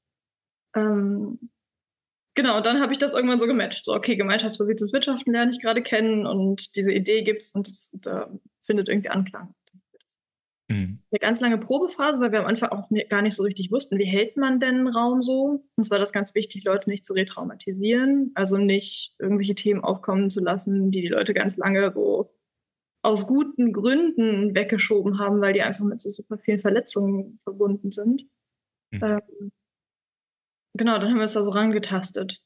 Ähm, 0.75 1.51
genau, 2.35 2.57
und 2.57 2.65
dann 2.65 2.81
habe 2.81 2.93
ich 2.93 2.99
das 2.99 3.13
irgendwann 3.13 3.39
so 3.39 3.47
gematcht. 3.47 3.85
So, 3.85 3.93
okay, 3.93 4.17
gemeinschaftsbasiertes 4.17 4.95
Wirtschaften 4.95 5.33
lerne 5.33 5.51
ich 5.51 5.61
gerade 5.61 5.83
kennen 5.83 6.25
und 6.25 6.77
diese 6.77 6.95
Idee 6.95 7.25
gibt 7.25 7.43
es 7.43 7.53
und 7.53 7.71
da 8.07 8.31
findet 8.63 8.89
irgendwie 8.89 9.11
Anklang. 9.11 9.55
Mhm. 10.69 11.01
Eine 11.11 11.19
ganz 11.21 11.43
lange 11.43 11.59
Probephase, 11.59 12.19
weil 12.19 12.33
wir 12.33 12.41
am 12.41 12.47
Anfang 12.47 12.71
auch 12.71 12.89
gar 13.11 13.21
nicht 13.21 13.37
so 13.37 13.43
richtig 13.43 13.71
wussten, 13.71 13.99
wie 13.99 14.07
hält 14.07 14.39
man 14.39 14.61
denn 14.61 14.89
Raum 14.89 15.21
so. 15.21 15.63
Uns 15.77 15.91
war 15.91 15.99
das 15.99 16.13
ganz 16.13 16.35
wichtig, 16.35 16.65
Leute 16.65 16.89
nicht 16.89 17.05
zu 17.05 17.13
retraumatisieren, 17.13 18.33
also 18.35 18.57
nicht 18.57 19.15
irgendwelche 19.19 19.55
Themen 19.55 19.85
aufkommen 19.85 20.31
zu 20.31 20.41
lassen, 20.41 20.91
die 20.91 21.03
die 21.03 21.09
Leute 21.09 21.35
ganz 21.35 21.59
lange 21.59 21.93
so 21.93 22.33
aus 23.07 23.27
guten 23.27 23.73
Gründen 23.73 24.55
weggeschoben 24.55 25.19
haben, 25.19 25.41
weil 25.41 25.53
die 25.55 25.63
einfach 25.63 25.85
mit 25.85 26.01
so 26.01 26.11
super 26.11 26.39
vielen 26.39 26.61
Verletzungen 26.61 27.39
verbunden 27.45 27.93
sind. 27.93 28.25
Mhm. 28.93 29.01
Ähm, 29.03 29.53
genau, 30.75 30.99
dann 30.99 31.11
haben 31.11 31.17
wir 31.17 31.25
uns 31.25 31.33
da 31.35 31.43
so 31.43 31.51
rangetastet. 31.51 32.41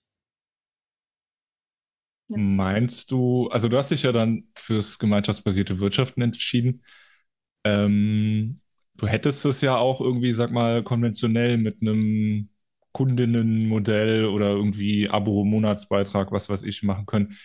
Ja. 2.28 2.38
Meinst 2.38 3.10
du, 3.10 3.48
also 3.48 3.68
du 3.68 3.76
hast 3.76 3.90
dich 3.90 4.04
ja 4.04 4.12
dann 4.12 4.44
fürs 4.56 4.98
gemeinschaftsbasierte 5.00 5.80
Wirtschaften 5.80 6.22
entschieden. 6.22 6.84
Ähm, 7.64 8.60
du 8.96 9.06
hättest 9.08 9.44
es 9.46 9.60
ja 9.62 9.76
auch 9.78 10.00
irgendwie, 10.00 10.32
sag 10.32 10.52
mal, 10.52 10.82
konventionell 10.84 11.58
mit 11.58 11.82
einem 11.82 12.50
Kundinnenmodell 12.92 14.26
oder 14.26 14.50
irgendwie 14.50 15.08
Abo-Monatsbeitrag, 15.10 16.32
was 16.32 16.48
weiß 16.50 16.62
ich, 16.64 16.82
machen 16.84 17.06
können. 17.06 17.36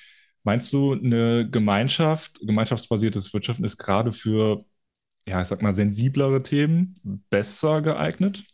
Meinst 0.45 0.71
du, 0.73 0.93
eine 0.93 1.49
Gemeinschaft, 1.49 2.39
gemeinschaftsbasiertes 2.39 3.33
Wirtschaften 3.33 3.65
ist 3.65 3.77
gerade 3.77 4.13
für, 4.13 4.63
ja, 5.27 5.41
ich 5.41 5.47
sag 5.47 5.61
mal, 5.63 5.75
sensiblere 5.75 6.43
Themen 6.43 6.95
besser 7.29 7.81
geeignet? 7.81 8.45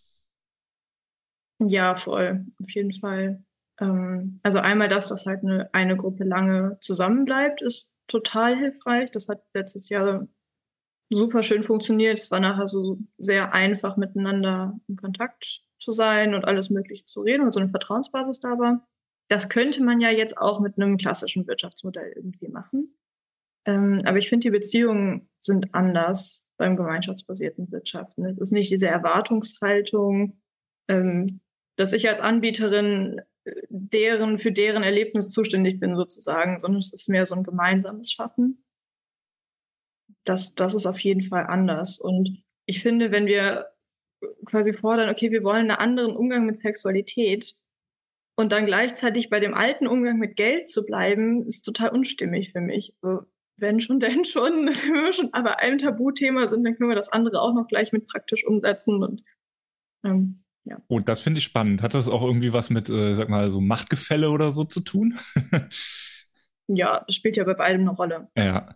Ja, 1.60 1.96
voll, 1.96 2.46
auf 2.64 2.72
jeden 2.72 2.94
Fall. 2.94 3.44
Ähm, 3.80 4.40
also 4.42 4.60
einmal 4.60 4.88
das, 4.88 5.10
dass 5.10 5.26
halt 5.26 5.44
eine, 5.44 5.70
eine 5.74 5.98
Gruppe 5.98 6.24
lange 6.24 6.78
zusammenbleibt, 6.82 7.62
ist 7.62 7.94
total 8.08 8.58
hilfreich. 8.58 9.12
Das 9.12 9.28
hat 9.28 9.44
letztes 9.54 9.90
Jahr 9.90 10.28
super 11.10 11.44
schön 11.44 11.64
funktioniert. 11.64 12.20
Es 12.20 12.32
war 12.32 12.40
nachher 12.40 12.70
so 12.70 13.00
sehr 13.18 13.54
einfach 13.54 13.98
miteinander 13.98 14.80
in 14.88 14.96
Kontakt 14.96 15.64
zu 15.80 15.92
sein 15.92 16.36
und 16.36 16.46
alles 16.46 16.70
Mögliche 16.70 17.06
zu 17.06 17.22
reden 17.22 17.44
und 17.46 17.54
so 17.54 17.60
eine 17.60 17.70
Vertrauensbasis 17.70 18.40
da 18.40 18.58
war. 18.58 18.88
Das 19.32 19.50
könnte 19.50 19.84
man 19.84 20.02
ja 20.02 20.10
jetzt 20.10 20.38
auch 20.38 20.60
mit 20.60 20.78
einem 20.78 20.98
klassischen 20.98 21.48
Wirtschaftsmodell 21.48 22.14
irgendwie 22.16 22.50
machen. 22.50 22.98
Ähm, 23.66 24.02
aber 24.06 24.18
ich 24.18 24.28
finde, 24.28 24.46
die 24.46 24.52
Beziehungen 24.52 25.30
sind 25.40 25.74
anders 25.74 26.46
beim 26.58 26.76
gemeinschaftsbasierten 26.76 27.72
Wirtschaften. 27.72 28.26
Es 28.26 28.38
ist 28.38 28.52
nicht 28.52 28.72
diese 28.72 28.88
Erwartungshaltung, 28.88 30.42
ähm, 30.90 31.42
dass 31.78 31.94
ich 31.94 32.10
als 32.10 32.20
Anbieterin 32.20 33.22
äh, 33.46 33.54
deren, 33.70 34.38
für 34.38 34.52
deren 34.52 34.84
Erlebnis 34.84 35.30
zuständig 35.30 35.80
bin 35.80 35.96
sozusagen, 35.96 36.60
sondern 36.60 36.80
es 36.80 36.92
ist 36.92 37.08
mehr 37.08 37.26
so 37.26 37.36
ein 37.36 37.44
gemeinsames 37.44 38.12
Schaffen 38.12 38.64
das, 40.24 40.56
das 40.56 40.74
ist 40.74 40.86
auf 40.86 41.00
jeden 41.00 41.22
Fall 41.22 41.46
anders. 41.48 42.00
Und 42.00 42.44
ich 42.66 42.82
finde, 42.82 43.12
wenn 43.12 43.26
wir 43.26 43.72
quasi 44.46 44.74
fordern, 44.74 45.10
okay, 45.10 45.32
wir 45.32 45.44
wollen 45.44 45.72
einen 45.72 45.80
anderen 45.80 46.16
Umgang 46.16 46.46
mit 46.46 46.58
Sexualität 46.58 47.56
und 48.42 48.52
dann 48.52 48.66
gleichzeitig 48.66 49.30
bei 49.30 49.40
dem 49.40 49.54
alten 49.54 49.88
Umgang 49.88 50.18
mit 50.18 50.36
Geld 50.36 50.70
zu 50.70 50.86
bleiben, 50.86 51.46
ist 51.48 51.62
total 51.64 51.90
unstimmig 51.90 52.52
für 52.52 52.62
mich. 52.62 52.94
Also, 53.02 53.22
wenn 53.58 53.80
schon, 53.80 54.00
denn 54.02 54.26
schon, 54.26 54.68
wenn 54.68 55.04
wir 55.04 55.14
schon 55.14 55.34
aber 55.34 55.60
einem 55.60 55.78
Tabuthema 55.78 56.48
sind, 56.48 56.64
dann 56.66 56.76
können 56.76 56.90
wir 56.90 56.96
das 56.96 57.12
andere 57.12 57.42
auch 57.42 57.54
noch 57.54 57.68
gleich 57.68 57.94
mit 57.94 58.08
praktisch 58.08 58.46
umsetzen 58.46 59.04
und 59.04 59.24
ähm, 60.04 60.44
ja. 60.64 60.76
Und 60.76 60.84
oh, 60.90 61.00
das 61.00 61.22
finde 61.22 61.40
ich 61.40 61.44
spannend. 61.46 61.82
Hat 61.82 61.96
das 61.96 62.08
auch 62.08 62.22
irgendwie 62.22 62.54
was 62.54 62.70
mit, 62.70 62.88
äh, 62.88 63.16
sag 63.16 63.30
mal, 63.30 63.50
so 63.50 63.62
Machtgefälle 63.62 64.30
oder 64.30 64.52
so 64.52 64.64
zu 64.64 64.82
tun? 64.82 65.18
ja, 66.68 67.04
das 67.08 67.16
spielt 67.16 67.36
ja 67.36 67.44
bei 67.46 67.56
beidem 67.56 67.82
eine 67.82 67.92
Rolle. 67.92 68.30
Ja 68.38 68.76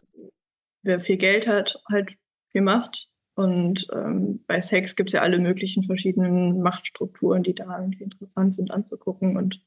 wer 0.86 1.00
viel 1.00 1.17
Geld 1.17 1.48
hat, 1.48 1.81
halt 1.91 2.15
viel 2.51 2.62
Macht. 2.62 3.10
Und 3.36 3.88
ähm, 3.94 4.44
bei 4.48 4.62
Sex 4.62 4.96
gibt 4.96 5.10
es 5.10 5.13
ja 5.13 5.22
alle 5.22 5.39
möglichen 5.39 5.84
verschiedenen 5.84 6.62
Machtstrukturen, 6.62 7.44
die 7.44 7.54
da 7.54 7.80
irgendwie 7.80 8.04
interessant 8.04 8.56
sind 8.56 8.72
anzugucken 8.72 9.36
und 9.36 9.62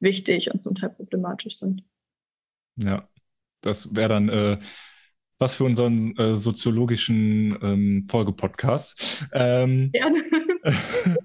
wichtig 0.00 0.52
und 0.52 0.62
zum 0.62 0.74
Teil 0.74 0.90
problematisch 0.90 1.56
sind. 1.56 1.82
Ja, 2.76 3.08
das 3.62 3.94
wäre 3.94 4.08
dann 4.10 4.28
äh, 4.28 4.58
was 5.38 5.54
für 5.54 5.64
unseren 5.64 6.16
äh, 6.16 6.36
soziologischen 6.36 7.56
ähm, 7.62 8.06
Folgepodcast. 8.08 9.28
Ähm, 9.32 9.90
Gerne. 9.92 10.22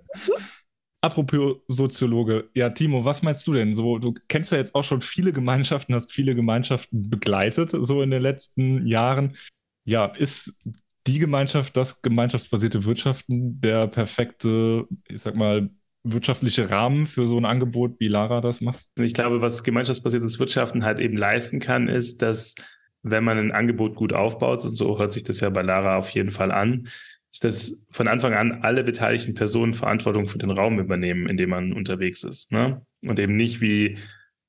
Apropos 1.01 1.57
Soziologe, 1.67 2.49
ja, 2.53 2.69
Timo, 2.69 3.03
was 3.03 3.23
meinst 3.23 3.45
du 3.45 3.53
denn? 3.53 3.75
So, 3.75 3.97
du 3.97 4.13
kennst 4.29 4.53
ja 4.53 4.57
jetzt 4.57 4.73
auch 4.73 4.85
schon 4.85 5.01
viele 5.01 5.33
Gemeinschaften, 5.33 5.93
hast 5.93 6.13
viele 6.13 6.33
Gemeinschaften 6.33 7.09
begleitet, 7.09 7.71
so 7.73 8.01
in 8.01 8.09
den 8.09 8.21
letzten 8.21 8.87
Jahren. 8.87 9.35
Ja, 9.83 10.05
ist 10.05 10.57
die 11.07 11.19
Gemeinschaft, 11.19 11.75
das 11.75 12.01
gemeinschaftsbasierte 12.01 12.85
Wirtschaften, 12.85 13.59
der 13.59 13.87
perfekte, 13.87 14.85
ich 15.07 15.21
sag 15.21 15.35
mal, 15.35 15.69
wirtschaftliche 16.03 16.69
Rahmen 16.69 17.07
für 17.07 17.25
so 17.27 17.37
ein 17.37 17.45
Angebot, 17.45 17.99
wie 17.99 18.09
Lara 18.09 18.41
das 18.41 18.61
macht? 18.61 18.85
Ich 18.99 19.13
glaube, 19.13 19.41
was 19.41 19.63
gemeinschaftsbasiertes 19.63 20.39
Wirtschaften 20.39 20.83
halt 20.83 20.99
eben 20.99 21.17
leisten 21.17 21.59
kann, 21.59 21.87
ist, 21.87 22.21
dass 22.21 22.55
wenn 23.03 23.23
man 23.23 23.37
ein 23.37 23.51
Angebot 23.51 23.95
gut 23.95 24.13
aufbaut, 24.13 24.63
und 24.63 24.71
so 24.75 24.97
hört 24.97 25.11
sich 25.11 25.23
das 25.23 25.39
ja 25.39 25.49
bei 25.49 25.61
Lara 25.61 25.97
auf 25.97 26.09
jeden 26.09 26.31
Fall 26.31 26.51
an, 26.51 26.87
ist, 27.31 27.43
dass 27.43 27.83
von 27.89 28.07
Anfang 28.07 28.33
an 28.33 28.63
alle 28.63 28.83
beteiligten 28.83 29.33
Personen 29.33 29.73
Verantwortung 29.73 30.27
für 30.27 30.37
den 30.37 30.51
Raum 30.51 30.79
übernehmen, 30.79 31.27
in 31.27 31.37
dem 31.37 31.49
man 31.49 31.73
unterwegs 31.73 32.23
ist. 32.23 32.51
Ne? 32.51 32.85
Und 33.01 33.19
eben 33.19 33.35
nicht, 33.35 33.59
wie 33.59 33.97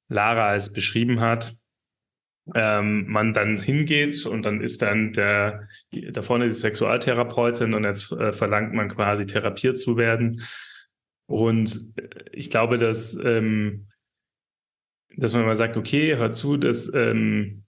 Lara 0.09 0.55
es 0.55 0.73
beschrieben 0.73 1.21
hat, 1.21 1.57
ähm, 2.55 3.07
man 3.09 3.33
dann 3.33 3.59
hingeht 3.59 4.27
und 4.27 4.43
dann 4.43 4.61
ist 4.61 4.83
dann 4.83 5.13
der, 5.13 5.67
da 5.91 6.23
vorne 6.23 6.47
die 6.47 6.53
Sexualtherapeutin 6.53 7.73
und 7.75 7.85
jetzt 7.85 8.13
äh, 8.13 8.33
verlangt 8.33 8.75
man 8.75 8.89
quasi 8.89 9.27
therapiert 9.27 9.79
zu 9.79 9.97
werden. 9.97 10.43
Und 11.27 11.81
ich 12.33 12.51
glaube, 12.51 12.77
dass, 12.77 13.19
ähm, 13.23 13.89
dass 15.17 15.33
man 15.33 15.47
mal 15.47 15.57
sagt, 15.57 15.77
okay, 15.77 16.17
hör 16.17 16.33
zu, 16.33 16.57
dass 16.59 16.93
ähm, 16.93 17.65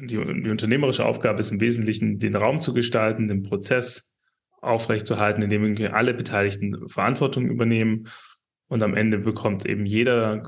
die, 0.00 0.16
die 0.16 0.50
unternehmerische 0.50 1.04
Aufgabe 1.04 1.40
ist 1.40 1.50
im 1.50 1.60
Wesentlichen, 1.60 2.18
den 2.18 2.36
Raum 2.36 2.60
zu 2.60 2.72
gestalten, 2.72 3.28
den 3.28 3.42
Prozess 3.42 4.10
aufrechtzuerhalten, 4.60 5.42
indem 5.42 5.92
alle 5.92 6.14
Beteiligten 6.14 6.88
Verantwortung 6.88 7.46
übernehmen. 7.46 8.08
Und 8.68 8.82
am 8.82 8.94
Ende 8.94 9.18
bekommt 9.18 9.64
eben 9.64 9.86
jeder 9.86 10.42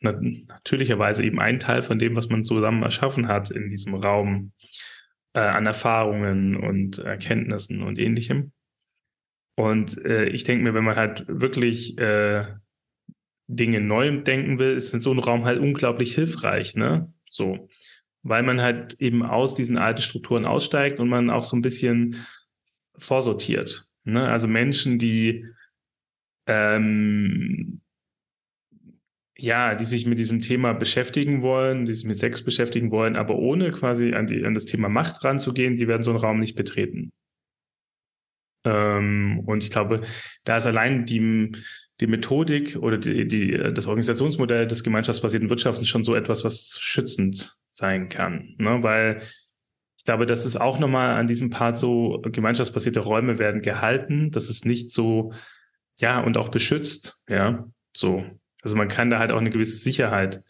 natürlicherweise 0.00 1.24
eben 1.24 1.38
einen 1.38 1.60
Teil 1.60 1.82
von 1.82 1.98
dem, 1.98 2.16
was 2.16 2.28
man 2.28 2.42
zusammen 2.42 2.82
erschaffen 2.82 3.28
hat 3.28 3.50
in 3.50 3.68
diesem 3.68 3.94
Raum 3.94 4.52
äh, 5.34 5.40
an 5.40 5.66
Erfahrungen 5.66 6.56
und 6.56 6.98
Erkenntnissen 6.98 7.82
und 7.82 7.98
ähnlichem. 7.98 8.52
Und 9.56 10.04
äh, 10.04 10.26
ich 10.26 10.44
denke 10.44 10.64
mir, 10.64 10.74
wenn 10.74 10.84
man 10.84 10.96
halt 10.96 11.24
wirklich 11.28 11.96
äh, 11.98 12.44
Dinge 13.46 13.80
neu 13.80 14.22
denken 14.22 14.58
will, 14.58 14.76
ist 14.76 14.94
in 14.94 15.00
so 15.00 15.10
einem 15.10 15.20
Raum 15.20 15.44
halt 15.44 15.60
unglaublich 15.60 16.14
hilfreich, 16.14 16.76
ne? 16.76 17.12
So. 17.28 17.68
Weil 18.22 18.42
man 18.42 18.60
halt 18.60 18.94
eben 19.00 19.22
aus 19.22 19.54
diesen 19.54 19.78
alten 19.78 20.02
Strukturen 20.02 20.44
aussteigt 20.44 21.00
und 21.00 21.08
man 21.08 21.30
auch 21.30 21.44
so 21.44 21.56
ein 21.56 21.62
bisschen 21.62 22.16
vorsortiert. 22.98 23.86
Ne? 24.04 24.28
Also 24.28 24.46
Menschen, 24.46 24.98
die 24.98 25.46
ähm, 26.50 27.80
ja, 29.38 29.74
die 29.74 29.84
sich 29.84 30.04
mit 30.04 30.18
diesem 30.18 30.40
Thema 30.40 30.72
beschäftigen 30.72 31.42
wollen, 31.42 31.86
die 31.86 31.94
sich 31.94 32.04
mit 32.04 32.16
Sex 32.16 32.44
beschäftigen 32.44 32.90
wollen, 32.90 33.16
aber 33.16 33.36
ohne 33.36 33.70
quasi 33.70 34.12
an, 34.14 34.26
die, 34.26 34.44
an 34.44 34.54
das 34.54 34.66
Thema 34.66 34.88
Macht 34.88 35.24
ranzugehen, 35.24 35.76
die 35.76 35.88
werden 35.88 36.02
so 36.02 36.10
einen 36.10 36.20
Raum 36.20 36.40
nicht 36.40 36.56
betreten. 36.56 37.12
Ähm, 38.64 39.42
und 39.46 39.62
ich 39.62 39.70
glaube, 39.70 40.02
da 40.44 40.56
ist 40.56 40.66
allein 40.66 41.06
die, 41.06 41.52
die 42.00 42.06
Methodik 42.06 42.76
oder 42.76 42.98
die, 42.98 43.26
die, 43.26 43.52
das 43.72 43.86
Organisationsmodell 43.86 44.66
des 44.66 44.82
gemeinschaftsbasierten 44.82 45.48
Wirtschaftens 45.48 45.88
schon 45.88 46.04
so 46.04 46.14
etwas, 46.14 46.44
was 46.44 46.78
schützend 46.80 47.56
sein 47.68 48.08
kann. 48.08 48.56
Ne? 48.58 48.82
Weil 48.82 49.22
ich 49.96 50.04
glaube, 50.04 50.26
das 50.26 50.44
ist 50.44 50.60
auch 50.60 50.78
nochmal 50.78 51.16
an 51.16 51.28
diesem 51.28 51.50
Part 51.50 51.76
so, 51.76 52.20
gemeinschaftsbasierte 52.24 53.00
Räume 53.00 53.38
werden 53.38 53.62
gehalten. 53.62 54.30
Das 54.32 54.50
ist 54.50 54.66
nicht 54.66 54.90
so, 54.90 55.32
ja, 56.00 56.20
und 56.20 56.36
auch 56.36 56.48
beschützt, 56.48 57.20
ja, 57.28 57.68
so. 57.94 58.24
Also 58.62 58.76
man 58.76 58.88
kann 58.88 59.10
da 59.10 59.18
halt 59.18 59.32
auch 59.32 59.38
eine 59.38 59.50
gewisse 59.50 59.76
Sicherheit 59.76 60.42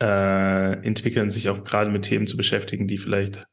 äh, 0.00 0.72
entwickeln, 0.86 1.30
sich 1.30 1.48
auch 1.48 1.64
gerade 1.64 1.90
mit 1.90 2.02
Themen 2.02 2.26
zu 2.26 2.36
beschäftigen, 2.36 2.86
die 2.86 2.98
vielleicht 2.98 3.46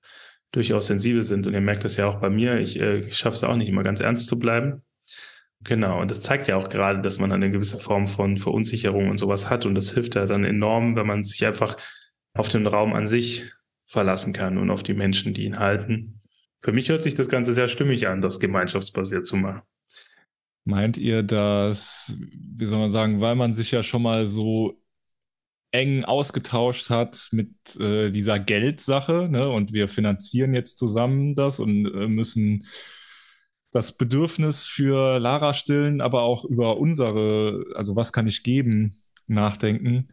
durchaus 0.52 0.88
sensibel 0.88 1.24
sind. 1.24 1.48
Und 1.48 1.54
ihr 1.54 1.62
merkt 1.62 1.84
das 1.84 1.98
ja 1.98 2.08
auch 2.08 2.20
bei 2.20 2.30
mir. 2.30 2.60
Ich, 2.60 2.80
äh, 2.80 3.00
ich 3.00 3.18
schaffe 3.18 3.36
es 3.36 3.44
auch 3.44 3.56
nicht 3.56 3.70
immer 3.70 3.84
ganz 3.84 4.00
ernst 4.00 4.28
zu 4.28 4.38
bleiben. 4.38 4.84
Genau, 5.64 6.02
und 6.02 6.10
das 6.10 6.22
zeigt 6.22 6.48
ja 6.48 6.56
auch 6.56 6.70
gerade, 6.70 7.02
dass 7.02 7.20
man 7.20 7.32
eine 7.32 7.52
gewisse 7.52 7.78
Form 7.78 8.08
von 8.08 8.38
Verunsicherung 8.38 9.10
und 9.10 9.20
sowas 9.20 9.50
hat. 9.50 9.66
Und 9.66 9.76
das 9.76 9.94
hilft 9.94 10.16
ja 10.16 10.26
dann 10.26 10.44
enorm, 10.44 10.96
wenn 10.96 11.06
man 11.06 11.24
sich 11.24 11.46
einfach 11.46 11.78
auf 12.34 12.50
den 12.50 12.66
Raum 12.66 12.94
an 12.94 13.06
sich 13.06 13.52
verlassen 13.86 14.34
kann 14.34 14.58
und 14.58 14.72
auf 14.72 14.84
die 14.84 14.94
Menschen, 14.94 15.34
die 15.34 15.46
ihn 15.46 15.60
halten. 15.60 16.22
Für 16.60 16.72
mich 16.72 16.90
hört 16.90 17.04
sich 17.04 17.14
das 17.14 17.30
Ganze 17.30 17.54
sehr 17.54 17.68
stimmig 17.68 18.08
an, 18.08 18.22
das 18.22 18.40
gemeinschaftsbasiert 18.40 19.26
zu 19.26 19.36
machen. 19.36 19.62
Meint 20.64 20.98
ihr, 20.98 21.24
dass, 21.24 22.16
wie 22.20 22.66
soll 22.66 22.80
man 22.80 22.92
sagen, 22.92 23.20
weil 23.20 23.36
man 23.36 23.54
sich 23.54 23.72
ja 23.72 23.82
schon 23.84 24.04
mal 24.04 24.28
so 24.28 24.80
eng 25.72 26.04
ausgetauscht 26.04 26.90
hat 26.90 27.30
mit 27.32 27.76
äh, 27.80 28.12
dieser 28.12 28.40
Geldsache, 28.40 29.28
ne? 29.30 29.50
Und 29.50 29.74
wir 29.74 29.88
finanzieren 29.88 30.54
jetzt 30.54 30.78
zusammen 30.78 31.34
das 31.34 31.60
und 31.60 31.86
äh, 31.86 32.08
müssen 32.08 32.66
das 33.72 33.98
Bedürfnis 33.98 34.68
für 34.68 35.18
Lara 35.20 35.54
stillen, 35.54 36.02
aber 36.02 36.24
auch 36.24 36.44
über 36.46 36.78
unsere, 36.78 37.66
also 37.76 37.96
was 37.96 38.12
kann 38.12 38.28
ich 38.28 38.44
geben, 38.44 38.94
nachdenken, 39.28 40.10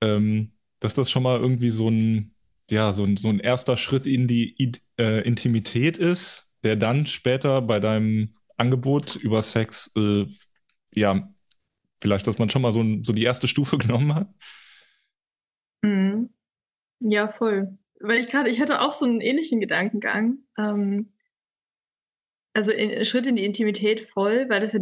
ähm, 0.00 0.52
dass 0.78 0.94
das 0.94 1.10
schon 1.10 1.24
mal 1.24 1.40
irgendwie 1.40 1.70
so 1.70 1.88
ein, 1.88 2.34
ja, 2.70 2.92
so 2.92 3.04
ein, 3.04 3.16
so 3.16 3.28
ein 3.28 3.40
erster 3.40 3.76
Schritt 3.76 4.06
in 4.06 4.28
die 4.28 4.54
äh, 4.98 5.26
Intimität 5.26 5.98
ist, 5.98 6.48
der 6.62 6.76
dann 6.76 7.06
später 7.06 7.62
bei 7.62 7.80
deinem 7.80 8.36
Angebot 8.60 9.16
über 9.16 9.42
Sex, 9.42 9.90
äh, 9.96 10.26
ja, 10.92 11.28
vielleicht, 12.00 12.26
dass 12.26 12.38
man 12.38 12.50
schon 12.50 12.62
mal 12.62 12.72
so, 12.72 12.84
so 13.02 13.12
die 13.12 13.24
erste 13.24 13.48
Stufe 13.48 13.78
genommen 13.78 14.14
hat? 14.14 14.28
Mhm. 15.82 16.30
Ja, 17.00 17.28
voll. 17.28 17.78
Weil 18.00 18.20
ich 18.20 18.28
gerade, 18.28 18.50
ich 18.50 18.60
hatte 18.60 18.80
auch 18.80 18.94
so 18.94 19.04
einen 19.06 19.20
ähnlichen 19.20 19.60
Gedankengang. 19.60 20.38
Ähm, 20.58 21.12
also 22.54 22.72
in, 22.72 23.04
Schritt 23.04 23.26
in 23.26 23.36
die 23.36 23.44
Intimität 23.44 24.00
voll, 24.00 24.48
weil 24.48 24.60
das 24.60 24.74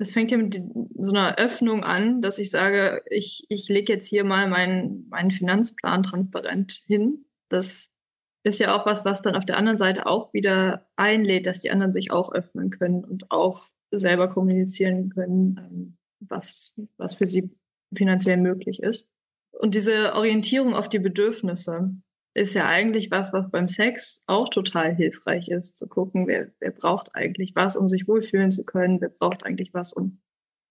das 0.00 0.12
fängt 0.12 0.30
ja 0.30 0.38
mit 0.38 0.54
so 0.54 1.14
einer 1.14 1.36
Öffnung 1.36 1.84
an, 1.84 2.22
dass 2.22 2.38
ich 2.38 2.50
sage, 2.50 3.02
ich, 3.10 3.44
ich 3.50 3.68
lege 3.68 3.92
jetzt 3.92 4.08
hier 4.08 4.24
mal 4.24 4.48
meinen, 4.48 5.06
meinen 5.10 5.30
Finanzplan 5.30 6.02
transparent 6.02 6.84
hin. 6.86 7.26
Das 7.50 7.94
ist 8.42 8.60
ja 8.60 8.74
auch 8.74 8.86
was, 8.86 9.04
was 9.04 9.22
dann 9.22 9.36
auf 9.36 9.44
der 9.44 9.56
anderen 9.56 9.78
Seite 9.78 10.06
auch 10.06 10.32
wieder 10.32 10.86
einlädt, 10.96 11.46
dass 11.46 11.60
die 11.60 11.70
anderen 11.70 11.92
sich 11.92 12.10
auch 12.10 12.32
öffnen 12.32 12.70
können 12.70 13.04
und 13.04 13.30
auch 13.30 13.66
selber 13.90 14.28
kommunizieren 14.28 15.10
können, 15.10 15.58
ähm, 15.58 15.96
was, 16.20 16.74
was 16.96 17.14
für 17.14 17.26
sie 17.26 17.50
finanziell 17.94 18.36
möglich 18.36 18.82
ist. 18.82 19.10
Und 19.52 19.74
diese 19.74 20.14
Orientierung 20.14 20.74
auf 20.74 20.88
die 20.88 20.98
Bedürfnisse 20.98 21.94
ist 22.34 22.54
ja 22.54 22.68
eigentlich 22.68 23.10
was, 23.10 23.32
was 23.32 23.50
beim 23.50 23.68
Sex 23.68 24.22
auch 24.26 24.48
total 24.48 24.94
hilfreich 24.94 25.48
ist, 25.48 25.76
zu 25.76 25.88
gucken, 25.88 26.26
wer, 26.26 26.50
wer 26.60 26.70
braucht 26.70 27.14
eigentlich 27.14 27.54
was, 27.56 27.76
um 27.76 27.88
sich 27.88 28.06
wohlfühlen 28.06 28.52
zu 28.52 28.64
können, 28.64 29.00
wer 29.00 29.08
braucht 29.08 29.44
eigentlich 29.44 29.74
was, 29.74 29.92
um, 29.92 30.20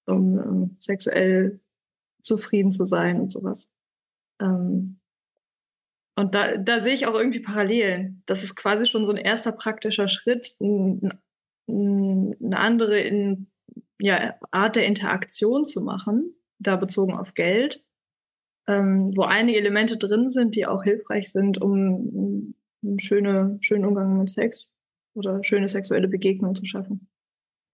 um, 0.05 0.39
ähm, 0.39 0.77
sexuell 0.79 1.59
zufrieden 2.23 2.71
zu 2.71 2.85
sein 2.85 3.19
und 3.19 3.31
sowas. 3.31 3.75
Ähm, 4.41 4.98
und 6.19 6.35
da, 6.35 6.57
da 6.57 6.79
sehe 6.79 6.93
ich 6.93 7.07
auch 7.07 7.15
irgendwie 7.15 7.39
Parallelen. 7.39 8.23
Das 8.25 8.43
ist 8.43 8.55
quasi 8.55 8.85
schon 8.85 9.05
so 9.05 9.11
ein 9.13 9.17
erster 9.17 9.51
praktischer 9.51 10.07
Schritt, 10.07 10.55
ein, 10.59 11.13
ein, 11.67 12.35
eine 12.43 12.57
andere 12.57 12.99
in, 12.99 13.47
ja, 13.99 14.35
Art 14.51 14.75
der 14.75 14.85
Interaktion 14.85 15.65
zu 15.65 15.81
machen, 15.81 16.35
da 16.59 16.75
bezogen 16.75 17.13
auf 17.13 17.33
Geld 17.33 17.83
ähm, 18.69 19.11
wo 19.15 19.23
einige 19.23 19.57
Elemente 19.57 19.97
drin 19.97 20.29
sind, 20.29 20.55
die 20.55 20.67
auch 20.67 20.83
hilfreich 20.83 21.31
sind, 21.31 21.59
um 21.59 22.53
einen 22.83 22.99
schöne, 22.99 23.57
schönen 23.61 23.83
Umgang 23.83 24.19
mit 24.19 24.29
Sex 24.29 24.75
oder 25.15 25.43
schöne 25.43 25.67
sexuelle 25.67 26.07
Begegnungen 26.07 26.55
zu 26.55 26.65
schaffen. 26.65 27.09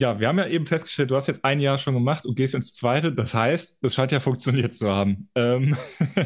Ja, 0.01 0.19
wir 0.19 0.27
haben 0.27 0.37
ja 0.37 0.47
eben 0.47 0.65
festgestellt, 0.65 1.11
du 1.11 1.15
hast 1.15 1.27
jetzt 1.27 1.43
ein 1.43 1.59
Jahr 1.59 1.77
schon 1.77 1.93
gemacht 1.93 2.25
und 2.25 2.35
gehst 2.35 2.55
ins 2.55 2.73
zweite. 2.73 3.13
Das 3.13 3.33
heißt, 3.33 3.77
es 3.81 3.93
scheint 3.93 4.11
ja 4.13 4.19
funktioniert 4.21 4.73
zu 4.73 4.89
haben. 4.89 5.29
Ähm, 5.35 5.75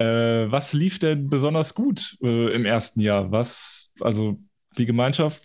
äh, 0.00 0.50
was 0.50 0.72
lief 0.72 0.98
denn 0.98 1.28
besonders 1.28 1.74
gut 1.74 2.16
äh, 2.22 2.54
im 2.54 2.64
ersten 2.64 3.00
Jahr? 3.00 3.30
Was, 3.32 3.92
also 4.00 4.38
die 4.78 4.86
Gemeinschaft, 4.86 5.42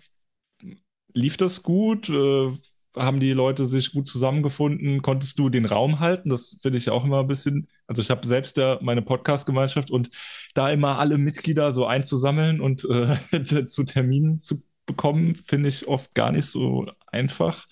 lief 1.14 1.36
das 1.36 1.62
gut? 1.62 2.10
Äh, 2.10 2.52
haben 2.96 3.20
die 3.20 3.34
Leute 3.34 3.66
sich 3.66 3.92
gut 3.92 4.08
zusammengefunden? 4.08 5.02
Konntest 5.02 5.38
du 5.40 5.50
den 5.50 5.66
Raum 5.66 6.00
halten? 6.00 6.30
Das 6.30 6.58
finde 6.62 6.78
ich 6.78 6.90
auch 6.90 7.04
immer 7.04 7.20
ein 7.20 7.28
bisschen. 7.28 7.68
Also 7.88 8.02
ich 8.02 8.10
habe 8.10 8.26
selbst 8.26 8.56
ja 8.56 8.80
meine 8.82 9.02
Podcast-Gemeinschaft 9.02 9.92
und 9.92 10.10
da 10.54 10.72
immer 10.72 11.00
alle 11.00 11.18
Mitglieder 11.18 11.74
so 11.74 11.86
einzusammeln 11.86 12.62
und 12.62 12.88
äh, 12.90 13.44
zu 13.66 13.84
Terminen 13.84 14.40
zu 14.40 14.64
bekommen, 14.86 15.36
finde 15.36 15.68
ich 15.68 15.88
oft 15.90 16.14
gar 16.16 16.32
nicht 16.32 16.46
so 16.46 16.86
einfach. 17.08 17.68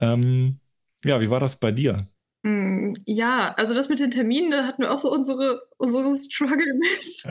Ähm, 0.00 0.60
ja, 1.02 1.20
wie 1.22 1.30
war 1.30 1.40
das 1.40 1.58
bei 1.58 1.72
dir? 1.72 2.08
Hm, 2.42 2.96
ja, 3.04 3.54
also 3.58 3.74
das 3.74 3.88
mit 3.88 3.98
den 4.00 4.10
Terminen, 4.10 4.50
da 4.50 4.66
hatten 4.66 4.82
wir 4.82 4.92
auch 4.92 4.98
so 4.98 5.12
unsere, 5.12 5.62
unsere 5.76 6.14
Struggle 6.14 6.74
mit. 6.74 7.26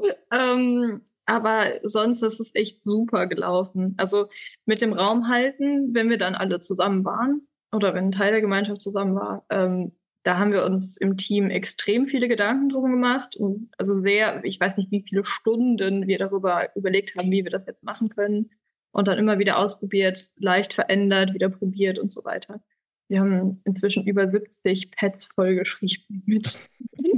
ähm, 0.32 1.02
aber 1.24 1.80
sonst 1.82 2.22
ist 2.22 2.40
es 2.40 2.54
echt 2.54 2.82
super 2.82 3.26
gelaufen. 3.26 3.94
Also 3.98 4.28
mit 4.66 4.80
dem 4.80 4.92
Raum 4.92 5.28
halten, 5.28 5.94
wenn 5.94 6.10
wir 6.10 6.18
dann 6.18 6.34
alle 6.34 6.60
zusammen 6.60 7.04
waren 7.04 7.46
oder 7.72 7.94
wenn 7.94 8.06
ein 8.06 8.12
Teil 8.12 8.32
der 8.32 8.40
Gemeinschaft 8.40 8.80
zusammen 8.80 9.14
war, 9.14 9.44
ähm, 9.50 9.92
da 10.22 10.38
haben 10.38 10.52
wir 10.52 10.64
uns 10.64 10.96
im 10.96 11.16
Team 11.16 11.50
extrem 11.50 12.06
viele 12.06 12.28
Gedanken 12.28 12.68
drum 12.68 12.90
gemacht 12.90 13.36
und 13.36 13.70
also 13.78 14.00
sehr, 14.02 14.44
ich 14.44 14.60
weiß 14.60 14.76
nicht, 14.76 14.90
wie 14.90 15.04
viele 15.08 15.24
Stunden 15.24 16.06
wir 16.06 16.18
darüber 16.18 16.68
überlegt 16.76 17.16
haben, 17.16 17.30
wie 17.30 17.44
wir 17.44 17.50
das 17.50 17.66
jetzt 17.66 17.82
machen 17.82 18.10
können 18.10 18.50
und 18.90 19.08
dann 19.08 19.18
immer 19.18 19.38
wieder 19.38 19.58
ausprobiert, 19.58 20.30
leicht 20.36 20.74
verändert, 20.74 21.34
wieder 21.34 21.48
probiert 21.48 21.98
und 21.98 22.12
so 22.12 22.24
weiter. 22.24 22.60
Wir 23.08 23.20
haben 23.20 23.60
inzwischen 23.64 24.06
über 24.06 24.28
70 24.28 24.90
Pads 24.90 25.26
vollgeschrieben 25.26 26.22
mit 26.26 26.58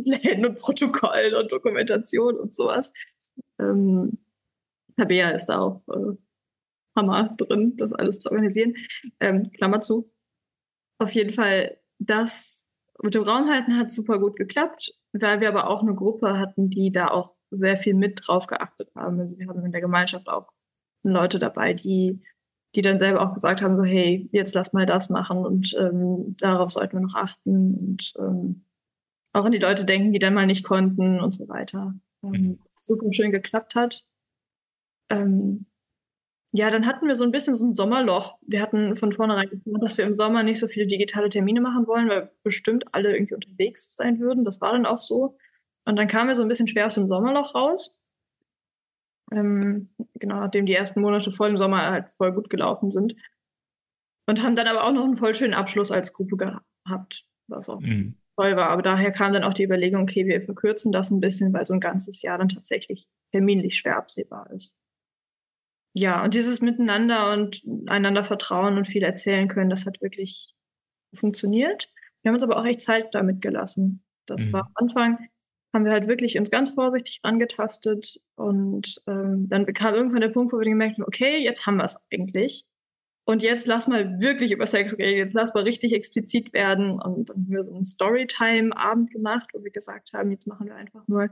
Plänen 0.05 0.47
und 0.47 0.59
Protokollen 0.59 1.35
und 1.35 1.51
Dokumentation 1.53 2.37
und 2.37 2.55
sowas. 2.55 2.93
Ähm, 3.59 4.19
Tabea 4.97 5.31
ist 5.31 5.47
da 5.47 5.59
auch 5.59 5.83
äh, 5.89 6.17
Hammer 6.97 7.33
drin, 7.37 7.77
das 7.77 7.93
alles 7.93 8.19
zu 8.19 8.31
organisieren. 8.31 8.75
Ähm, 9.19 9.51
Klammer 9.53 9.81
zu. 9.81 10.13
Auf 10.99 11.13
jeden 11.13 11.33
Fall, 11.33 11.79
das 11.99 12.69
mit 13.03 13.15
dem 13.15 13.23
Raumhalten 13.23 13.79
hat 13.79 13.91
super 13.91 14.19
gut 14.19 14.37
geklappt, 14.37 14.93
weil 15.13 15.41
wir 15.41 15.49
aber 15.49 15.69
auch 15.69 15.83
eine 15.83 15.95
Gruppe 15.95 16.39
hatten, 16.39 16.71
die 16.71 16.93
da 16.93 17.09
auch 17.09 17.35
sehr 17.51 17.77
viel 17.77 17.95
mit 17.95 18.21
drauf 18.23 18.47
geachtet 18.47 18.91
haben. 18.95 19.19
Also 19.21 19.39
wir 19.39 19.49
haben 19.49 19.65
in 19.65 19.73
der 19.73 19.81
Gemeinschaft 19.81 20.29
auch 20.29 20.53
Leute 21.03 21.39
dabei, 21.39 21.73
die, 21.75 22.23
die 22.75 22.83
dann 22.83 22.99
selber 22.99 23.21
auch 23.23 23.35
gesagt 23.35 23.63
haben, 23.63 23.77
so 23.77 23.85
hey, 23.85 24.29
jetzt 24.33 24.55
lass 24.55 24.73
mal 24.73 24.87
das 24.87 25.11
machen 25.11 25.45
und 25.45 25.77
ähm, 25.79 26.37
darauf 26.39 26.71
sollten 26.71 26.97
wir 26.97 27.01
noch 27.01 27.15
achten 27.15 27.75
und 27.75 28.13
ähm, 28.19 28.65
auch 29.33 29.45
an 29.45 29.53
die 29.53 29.59
Leute 29.59 29.85
denken, 29.85 30.13
die 30.13 30.19
dann 30.19 30.35
mal 30.35 30.47
nicht 30.47 30.65
konnten 30.65 31.21
und 31.21 31.33
so 31.33 31.49
weiter. 31.49 31.95
Ähm, 32.23 32.31
mhm 32.31 32.59
super 32.81 33.13
schön 33.13 33.31
geklappt 33.31 33.75
hat. 33.75 34.05
Ähm, 35.11 35.67
ja, 36.53 36.69
dann 36.69 36.87
hatten 36.87 37.07
wir 37.07 37.15
so 37.15 37.25
ein 37.25 37.31
bisschen 37.31 37.55
so 37.55 37.67
ein 37.67 37.75
Sommerloch. 37.75 38.39
Wir 38.43 38.61
hatten 38.61 38.97
von 38.97 39.13
vornherein 39.13 39.51
geplant, 39.51 39.83
dass 39.83 39.99
wir 39.99 40.05
im 40.05 40.17
Sommer 40.17 40.43
nicht 40.43 40.59
so 40.59 40.67
viele 40.67 40.87
digitale 40.87 41.29
Termine 41.29 41.61
machen 41.61 41.87
wollen, 41.87 42.09
weil 42.09 42.33
bestimmt 42.43 42.93
alle 42.93 43.15
irgendwie 43.15 43.35
unterwegs 43.35 43.95
sein 43.95 44.19
würden. 44.19 44.45
Das 44.45 44.61
war 44.61 44.73
dann 44.73 44.87
auch 44.87 45.01
so. 45.01 45.37
Und 45.85 45.97
dann 45.97 46.09
kamen 46.09 46.29
wir 46.29 46.35
so 46.35 46.43
ein 46.43 46.49
bisschen 46.49 46.67
schwer 46.67 46.87
aus 46.87 46.97
dem 46.97 47.07
Sommerloch 47.07 47.55
raus. 47.55 48.00
Ähm, 49.31 49.91
genau, 50.15 50.37
nachdem 50.37 50.67
die 50.67 50.75
ersten 50.75 51.01
Monate 51.01 51.31
vor 51.31 51.49
dem 51.49 51.57
Sommer 51.57 51.91
halt 51.91 52.11
voll 52.11 52.33
gut 52.33 52.51
gelaufen 52.51 52.91
sind. 52.91 53.15
Und 54.27 54.43
haben 54.43 54.57
dann 54.57 54.69
aber 54.69 54.85
auch 54.85 54.93
noch 54.93 55.05
einen 55.05 55.17
voll 55.17 55.35
schönen 55.35 55.55
Abschluss 55.55 55.91
als 55.91 56.13
Gruppe 56.13 56.37
gehabt, 56.37 57.27
was 57.49 57.69
auch 57.69 57.81
mhm 57.81 58.17
toll 58.41 58.57
war. 58.57 58.71
Aber 58.71 58.83
daher 58.83 59.13
kam 59.13 59.33
dann 59.33 59.45
auch 59.45 59.55
die 59.55 59.65
Überlegung, 59.65 60.03
okay, 60.03 60.27
wir 60.27 60.41
verkürzen 60.41 60.93
das 60.93 61.11
ein 61.11 61.21
bisschen, 61.21 61.53
weil 61.53 61.67
so 61.67 61.75
ein 61.75 61.81
ganzes 61.81 62.23
Jahr 62.23 62.39
dann 62.39 62.49
tatsächlich 62.49 63.09
terminlich 63.33 63.77
schwer 63.77 63.97
absehbar 63.97 64.51
ist. 64.51 64.77
Ja, 65.93 66.23
und 66.25 66.35
dieses 66.35 66.61
Miteinander 66.61 67.33
und 67.33 67.63
einander 67.87 68.23
vertrauen 68.23 68.79
und 68.79 68.87
viel 68.87 69.03
erzählen 69.03 69.49
können, 69.49 69.71
das 69.71 69.87
hat 69.87 70.01
wirklich 70.01 70.55
funktioniert. 71.13 71.93
Wir 72.23 72.31
haben 72.31 72.37
uns 72.37 72.45
aber 72.45 72.59
auch 72.59 72.65
echt 72.65 72.81
Zeit 72.81 73.09
damit 73.13 73.43
gelassen. 73.43 74.05
Das 74.27 74.47
mhm. 74.47 74.53
war 74.53 74.61
am 74.67 74.73
Anfang, 74.75 75.29
haben 75.73 75.85
wir 75.85 75.93
halt 75.93 76.09
wirklich 76.09 76.39
uns 76.39 76.51
ganz 76.51 76.73
vorsichtig 76.73 77.21
angetastet 77.23 78.21
und 78.35 79.03
ähm, 79.07 79.49
dann 79.49 79.67
kam 79.67 79.95
irgendwann 79.95 80.21
der 80.21 80.29
Punkt, 80.29 80.53
wo 80.53 80.59
wir 80.59 80.65
gemerkt 80.65 80.99
haben, 80.99 81.05
okay, 81.05 81.39
jetzt 81.39 81.67
haben 81.67 81.77
wir 81.77 81.85
es 81.85 82.07
eigentlich. 82.13 82.65
Und 83.25 83.45
jetzt 83.45 83.69
lass 83.69 83.87
mal 83.87 84.21
wirklich 84.21 84.51
über 84.51 84.67
Sex 84.67 84.99
reden, 84.99 85.19
jetzt 85.19 85.35
lass 85.35 85.55
mal 85.55 85.63
richtig 85.63 85.93
explizit 85.93 86.53
werden. 86.53 87.01
Und 87.01 87.31
dann 87.31 87.37
haben 87.37 87.51
wir 87.51 87.63
so 87.63 87.73
einen 87.73 87.85
Storytime-Abend 87.85 89.13
gemacht, 89.13 89.51
wo 89.53 89.63
wir 89.63 89.71
gesagt 89.71 90.13
haben, 90.13 90.33
jetzt 90.33 90.49
machen 90.49 90.67
wir 90.67 90.75
einfach 90.75 91.07
nur 91.07 91.29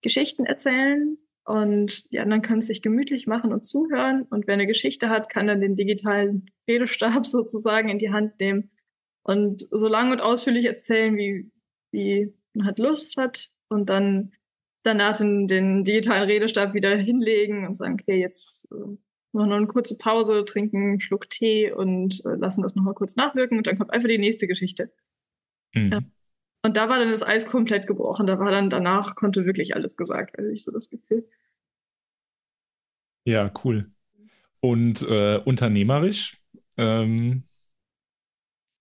Geschichten 0.00 0.46
erzählen. 0.46 1.18
Und 1.44 2.10
die 2.10 2.20
anderen 2.20 2.40
können 2.40 2.60
es 2.60 2.68
sich 2.68 2.80
gemütlich 2.80 3.26
machen 3.26 3.52
und 3.52 3.66
zuhören. 3.66 4.22
Und 4.22 4.46
wer 4.46 4.54
eine 4.54 4.66
Geschichte 4.66 5.10
hat, 5.10 5.28
kann 5.28 5.46
dann 5.46 5.60
den 5.60 5.76
digitalen 5.76 6.50
Redestab 6.66 7.26
sozusagen 7.26 7.90
in 7.90 7.98
die 7.98 8.12
Hand 8.12 8.40
nehmen 8.40 8.70
und 9.22 9.60
so 9.70 9.88
lang 9.88 10.10
und 10.10 10.20
ausführlich 10.20 10.64
erzählen, 10.64 11.16
wie, 11.16 11.50
wie 11.90 12.34
man 12.54 12.66
halt 12.66 12.78
Lust 12.78 13.16
hat. 13.18 13.50
Und 13.72 13.90
dann 13.90 14.32
danach 14.82 15.18
den, 15.18 15.46
den 15.46 15.84
digitalen 15.84 16.24
Redestab 16.24 16.74
wieder 16.74 16.96
hinlegen 16.96 17.66
und 17.66 17.76
sagen, 17.76 17.94
okay, 18.00 18.20
jetzt 18.20 18.70
äh, 18.72 18.96
noch 19.32 19.44
eine 19.44 19.66
kurze 19.66 19.96
Pause, 19.96 20.44
trinken 20.44 20.76
einen 20.76 21.00
Schluck 21.00 21.30
Tee 21.30 21.72
und 21.72 22.24
äh, 22.24 22.34
lassen 22.34 22.62
das 22.62 22.74
nochmal 22.74 22.94
kurz 22.94 23.16
nachwirken 23.16 23.58
und 23.58 23.66
dann 23.66 23.78
kommt 23.78 23.92
einfach 23.92 24.08
die 24.08 24.18
nächste 24.18 24.46
Geschichte. 24.46 24.92
Mhm. 25.74 25.92
Ja. 25.92 26.00
Und 26.64 26.76
da 26.76 26.88
war 26.88 26.98
dann 26.98 27.10
das 27.10 27.22
Eis 27.22 27.46
komplett 27.46 27.86
gebrochen. 27.86 28.26
Da 28.26 28.38
war 28.38 28.50
dann 28.52 28.70
danach, 28.70 29.16
konnte 29.16 29.46
wirklich 29.46 29.74
alles 29.74 29.96
gesagt 29.96 30.36
werden, 30.36 30.52
ich 30.52 30.64
so 30.64 30.70
das 30.70 30.90
Gefühl. 30.90 31.28
Ja, 33.24 33.52
cool. 33.64 33.90
Und 34.60 35.02
äh, 35.02 35.38
unternehmerisch, 35.44 36.40
ähm, 36.76 37.44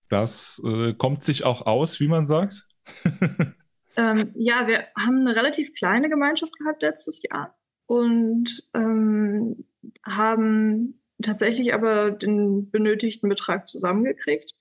das 0.09 0.61
äh, 0.63 0.93
kommt 0.93 1.23
sich 1.23 1.43
auch 1.43 1.65
aus, 1.65 1.99
wie 1.99 2.07
man 2.07 2.25
sagt. 2.25 2.67
ähm, 4.01 4.31
ja, 4.35 4.67
wir 4.67 4.87
haben 4.97 5.19
eine 5.19 5.35
relativ 5.35 5.73
kleine 5.73 6.09
Gemeinschaft 6.09 6.57
gehabt 6.57 6.81
letztes 6.81 7.21
Jahr 7.21 7.55
und 7.85 8.67
ähm, 8.73 9.65
haben 10.03 10.99
tatsächlich 11.21 11.73
aber 11.75 12.09
den 12.09 12.71
benötigten 12.71 13.29
Betrag 13.29 13.67
zusammengekriegt. 13.67 14.55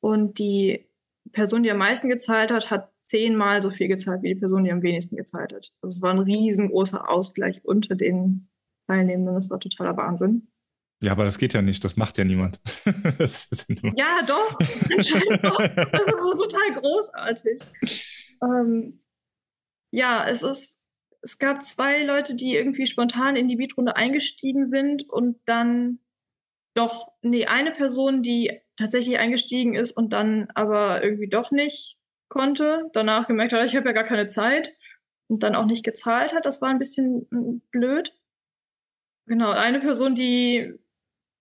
Und 0.00 0.38
die 0.38 0.86
Person, 1.32 1.62
die 1.62 1.70
am 1.70 1.78
meisten 1.78 2.10
gezahlt 2.10 2.52
hat, 2.52 2.70
hat 2.70 2.92
zehnmal 3.02 3.62
so 3.62 3.70
viel 3.70 3.88
gezahlt 3.88 4.22
wie 4.22 4.34
die 4.34 4.40
Person, 4.40 4.64
die 4.64 4.72
am 4.72 4.82
wenigsten 4.82 5.16
gezahlt 5.16 5.54
hat. 5.54 5.72
Also 5.80 5.96
es 5.96 6.02
war 6.02 6.10
ein 6.10 6.18
riesengroßer 6.18 7.08
Ausgleich 7.08 7.64
unter 7.64 7.94
den 7.94 8.50
Teilnehmenden. 8.88 9.34
Das 9.34 9.48
war 9.48 9.58
totaler 9.58 9.96
Wahnsinn. 9.96 10.48
Ja, 11.02 11.10
aber 11.10 11.24
das 11.24 11.38
geht 11.38 11.52
ja 11.52 11.62
nicht, 11.62 11.82
das 11.82 11.96
macht 11.96 12.16
ja 12.16 12.22
niemand. 12.22 12.60
ja, 13.96 14.20
doch, 14.24 14.56
anscheinend 14.96 15.44
doch. 15.44 15.58
Das 15.58 15.90
war 15.90 16.36
total 16.36 16.80
großartig. 16.80 17.60
Ähm, 18.42 19.02
ja, 19.90 20.26
es 20.28 20.42
ist, 20.42 20.86
es 21.22 21.38
gab 21.38 21.62
zwei 21.62 22.04
Leute, 22.04 22.34
die 22.34 22.56
irgendwie 22.56 22.86
spontan 22.86 23.36
in 23.36 23.48
die 23.48 23.56
Beatrunde 23.56 23.96
eingestiegen 23.96 24.68
sind 24.68 25.08
und 25.08 25.38
dann 25.46 26.00
doch, 26.74 27.12
nee, 27.20 27.46
eine 27.46 27.70
Person, 27.72 28.22
die 28.22 28.60
tatsächlich 28.76 29.18
eingestiegen 29.18 29.74
ist 29.74 29.92
und 29.92 30.12
dann 30.12 30.48
aber 30.54 31.04
irgendwie 31.04 31.28
doch 31.28 31.50
nicht 31.50 31.98
konnte, 32.28 32.90
danach 32.94 33.28
gemerkt 33.28 33.52
hat, 33.52 33.66
ich 33.66 33.76
habe 33.76 33.88
ja 33.88 33.92
gar 33.92 34.04
keine 34.04 34.26
Zeit 34.26 34.74
und 35.28 35.42
dann 35.42 35.54
auch 35.54 35.66
nicht 35.66 35.84
gezahlt 35.84 36.34
hat. 36.34 36.46
Das 36.46 36.62
war 36.62 36.70
ein 36.70 36.78
bisschen 36.78 37.26
hm, 37.30 37.60
blöd. 37.70 38.14
Genau, 39.26 39.50
eine 39.50 39.80
Person, 39.80 40.14
die 40.14 40.74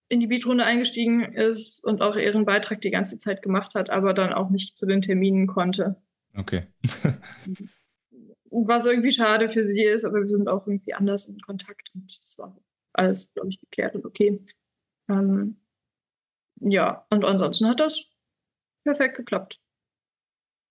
in 0.10 0.20
die 0.20 0.28
Beatrunde 0.28 0.66
eingestiegen 0.66 1.24
ist 1.24 1.84
und 1.86 2.02
auch 2.02 2.18
ihren 2.18 2.46
Beitrag 2.46 2.82
die 2.82 2.92
ganze 2.92 3.18
Zeit 3.18 3.42
gemacht 3.42 3.76
hat, 3.76 3.90
aber 3.90 4.14
dann 4.14 4.34
auch 4.34 4.50
nicht 4.50 4.78
zu 4.78 4.86
den 4.86 5.02
Terminen 5.02 5.48
konnte. 5.48 5.96
Okay. 6.36 6.68
Was 8.52 8.86
irgendwie 8.86 9.12
schade 9.12 9.50
für 9.50 9.64
sie 9.64 9.84
ist, 9.86 10.04
aber 10.04 10.20
wir 10.20 10.28
sind 10.28 10.48
auch 10.50 10.68
irgendwie 10.68 10.94
anders 10.94 11.28
in 11.28 11.40
Kontakt 11.40 11.92
und 11.96 12.06
das 12.06 12.18
ist 12.18 12.42
auch 12.42 12.56
alles, 12.94 13.34
glaube 13.34 13.50
ich, 13.50 13.60
geklärt 13.60 13.96
und 13.96 14.06
okay. 14.06 14.44
Ähm, 15.10 15.62
ja, 16.60 17.06
und 17.10 17.26
ansonsten 17.26 17.68
hat 17.68 17.80
das 17.80 18.06
perfekt 18.84 19.18
geklappt. 19.18 19.60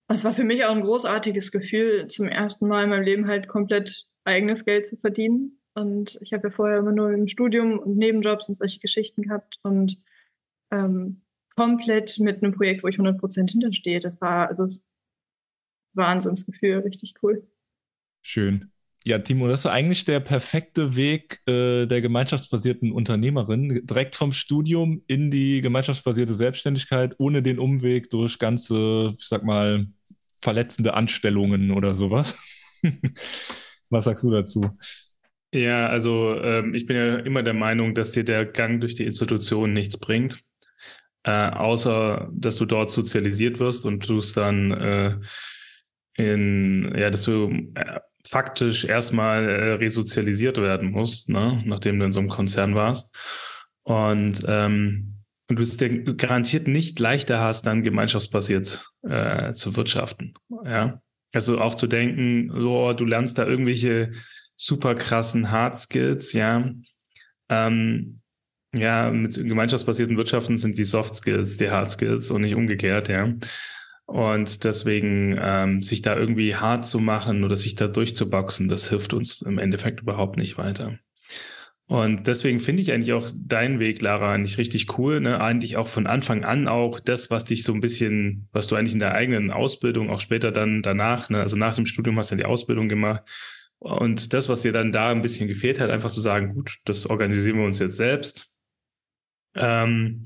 Es 0.07 0.23
war 0.23 0.33
für 0.33 0.43
mich 0.43 0.65
auch 0.65 0.75
ein 0.75 0.81
großartiges 0.81 1.51
Gefühl, 1.51 2.07
zum 2.07 2.27
ersten 2.27 2.67
Mal 2.67 2.83
in 2.83 2.89
meinem 2.89 3.03
Leben 3.03 3.27
halt 3.27 3.47
komplett 3.47 4.07
eigenes 4.25 4.65
Geld 4.65 4.87
zu 4.87 4.97
verdienen. 4.97 5.61
Und 5.73 6.17
ich 6.21 6.33
habe 6.33 6.49
ja 6.49 6.53
vorher 6.53 6.79
immer 6.79 6.91
nur 6.91 7.11
im 7.11 7.27
Studium 7.27 7.79
und 7.79 7.97
Nebenjobs 7.97 8.49
und 8.49 8.55
solche 8.55 8.79
Geschichten 8.79 9.21
gehabt 9.21 9.59
und 9.63 9.97
ähm, 10.71 11.21
komplett 11.55 12.19
mit 12.19 12.43
einem 12.43 12.53
Projekt, 12.53 12.83
wo 12.83 12.87
ich 12.87 12.97
100% 12.97 13.51
hinterstehe. 13.51 13.99
Das 13.99 14.19
war 14.19 14.49
also 14.49 14.67
Wahnsinnsgefühl, 15.93 16.79
richtig 16.79 17.15
cool. 17.21 17.47
Schön. 18.21 18.71
Ja, 19.03 19.17
Timo, 19.17 19.47
das 19.47 19.61
ist 19.61 19.65
eigentlich 19.65 20.05
der 20.05 20.19
perfekte 20.19 20.95
Weg 20.95 21.41
äh, 21.47 21.87
der 21.87 22.01
gemeinschaftsbasierten 22.01 22.91
Unternehmerin. 22.91 23.85
Direkt 23.85 24.15
vom 24.15 24.31
Studium 24.31 25.01
in 25.07 25.31
die 25.31 25.61
gemeinschaftsbasierte 25.61 26.35
Selbstständigkeit, 26.35 27.15
ohne 27.17 27.41
den 27.41 27.57
Umweg 27.57 28.11
durch 28.11 28.37
ganze, 28.37 29.15
ich 29.17 29.27
sag 29.27 29.43
mal, 29.43 29.87
verletzende 30.39 30.93
Anstellungen 30.93 31.71
oder 31.71 31.95
sowas. 31.95 32.37
Was 33.89 34.05
sagst 34.05 34.23
du 34.23 34.31
dazu? 34.31 34.77
Ja, 35.53 35.87
also 35.87 36.39
ähm, 36.41 36.75
ich 36.75 36.85
bin 36.85 36.95
ja 36.95 37.17
immer 37.17 37.43
der 37.43 37.53
Meinung, 37.55 37.95
dass 37.95 38.11
dir 38.11 38.23
der 38.23 38.45
Gang 38.45 38.79
durch 38.79 38.95
die 38.95 39.05
Institution 39.05 39.73
nichts 39.73 39.97
bringt, 39.97 40.39
äh, 41.23 41.49
außer 41.49 42.29
dass 42.33 42.55
du 42.55 42.65
dort 42.65 42.91
sozialisiert 42.91 43.59
wirst 43.59 43.85
und 43.85 44.07
du 44.07 44.17
es 44.17 44.33
dann 44.33 44.71
äh, 44.71 45.15
in, 46.15 46.93
ja, 46.95 47.09
dass 47.09 47.23
du 47.23 47.49
äh, 47.75 47.99
faktisch 48.27 48.85
erstmal 48.85 49.47
äh, 49.49 49.73
resozialisiert 49.73 50.57
werden 50.57 50.91
musst, 50.91 51.29
ne? 51.29 51.61
nachdem 51.65 51.99
du 51.99 52.05
in 52.05 52.11
so 52.11 52.19
einem 52.19 52.29
Konzern 52.29 52.75
warst. 52.75 53.15
Und, 53.83 54.43
ähm, 54.47 55.17
und 55.49 55.55
du 55.55 55.61
es 55.61 55.77
dir 55.77 56.03
garantiert 56.15 56.67
nicht 56.67 56.99
leichter 56.99 57.39
hast, 57.39 57.65
dann 57.65 57.83
gemeinschaftsbasiert 57.83 58.85
äh, 59.03 59.51
zu 59.51 59.75
wirtschaften. 59.75 60.33
Ja? 60.63 61.01
Also 61.33 61.59
auch 61.59 61.75
zu 61.75 61.87
denken, 61.87 62.51
so, 62.53 62.93
du 62.93 63.05
lernst 63.05 63.37
da 63.37 63.45
irgendwelche 63.45 64.11
super 64.55 64.95
krassen 64.95 65.49
Hard 65.49 65.77
Skills, 65.77 66.33
ja. 66.33 66.71
Ähm, 67.49 68.21
ja, 68.73 69.09
mit 69.11 69.35
gemeinschaftsbasierten 69.35 70.15
Wirtschaften 70.15 70.57
sind 70.57 70.77
die 70.77 70.85
Soft 70.85 71.15
Skills 71.15 71.57
die 71.57 71.69
Hard 71.69 71.91
Skills 71.91 72.31
und 72.31 72.41
nicht 72.41 72.55
umgekehrt, 72.55 73.09
ja. 73.09 73.33
Und 74.11 74.65
deswegen 74.65 75.39
ähm, 75.41 75.81
sich 75.81 76.01
da 76.01 76.17
irgendwie 76.17 76.55
hart 76.55 76.85
zu 76.85 76.99
machen 76.99 77.45
oder 77.45 77.55
sich 77.55 77.75
da 77.75 77.87
durchzuboxen, 77.87 78.67
das 78.67 78.89
hilft 78.89 79.13
uns 79.13 79.41
im 79.41 79.57
Endeffekt 79.57 80.01
überhaupt 80.01 80.35
nicht 80.35 80.57
weiter. 80.57 80.97
Und 81.87 82.27
deswegen 82.27 82.59
finde 82.59 82.81
ich 82.81 82.91
eigentlich 82.91 83.13
auch 83.13 83.29
deinen 83.33 83.79
Weg, 83.79 84.01
Lara, 84.01 84.33
eigentlich 84.33 84.57
richtig 84.57 84.97
cool. 84.97 85.21
Ne? 85.21 85.39
Eigentlich 85.39 85.77
auch 85.77 85.87
von 85.87 86.07
Anfang 86.07 86.43
an 86.43 86.67
auch 86.67 86.99
das, 86.99 87.31
was 87.31 87.45
dich 87.45 87.63
so 87.63 87.73
ein 87.73 87.79
bisschen, 87.79 88.49
was 88.51 88.67
du 88.67 88.75
eigentlich 88.75 88.93
in 88.93 88.99
der 88.99 89.13
eigenen 89.13 89.49
Ausbildung, 89.49 90.09
auch 90.09 90.19
später 90.19 90.51
dann 90.51 90.81
danach, 90.81 91.29
ne? 91.29 91.39
also 91.39 91.55
nach 91.55 91.75
dem 91.75 91.85
Studium 91.85 92.17
hast 92.17 92.31
du 92.31 92.35
ja 92.35 92.39
die 92.39 92.45
Ausbildung 92.45 92.89
gemacht, 92.89 93.23
und 93.79 94.33
das, 94.33 94.47
was 94.47 94.61
dir 94.61 94.73
dann 94.73 94.91
da 94.91 95.09
ein 95.09 95.23
bisschen 95.23 95.47
gefehlt 95.47 95.79
hat, 95.79 95.89
einfach 95.89 96.11
zu 96.11 96.21
sagen, 96.21 96.53
gut, 96.53 96.77
das 96.85 97.07
organisieren 97.07 97.57
wir 97.57 97.65
uns 97.65 97.79
jetzt 97.79 97.97
selbst. 97.97 98.51
Ähm, 99.55 100.21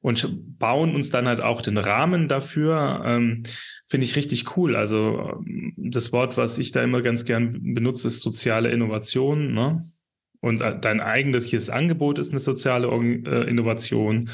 und 0.00 0.58
bauen 0.58 0.94
uns 0.94 1.10
dann 1.10 1.28
halt 1.28 1.40
auch 1.40 1.60
den 1.60 1.76
Rahmen 1.76 2.26
dafür, 2.26 3.02
ähm, 3.04 3.42
finde 3.86 4.04
ich 4.04 4.16
richtig 4.16 4.56
cool. 4.56 4.76
Also 4.76 5.40
ähm, 5.46 5.74
das 5.76 6.12
Wort, 6.12 6.36
was 6.36 6.58
ich 6.58 6.72
da 6.72 6.82
immer 6.82 7.02
ganz 7.02 7.24
gern 7.24 7.74
benutze, 7.74 8.08
ist 8.08 8.20
soziale 8.20 8.70
Innovation. 8.70 9.52
Ne? 9.52 9.84
Und 10.40 10.62
äh, 10.62 10.78
dein 10.80 11.00
eigentliches 11.00 11.68
Angebot 11.68 12.18
ist 12.18 12.30
eine 12.30 12.40
soziale 12.40 12.88
äh, 12.88 13.48
Innovation. 13.48 14.30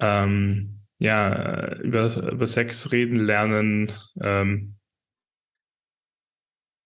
Ähm, 0.00 0.80
ja, 0.98 1.76
über, 1.76 2.32
über 2.32 2.46
Sex 2.46 2.90
reden, 2.90 3.16
lernen, 3.16 3.92
ähm, 4.20 4.77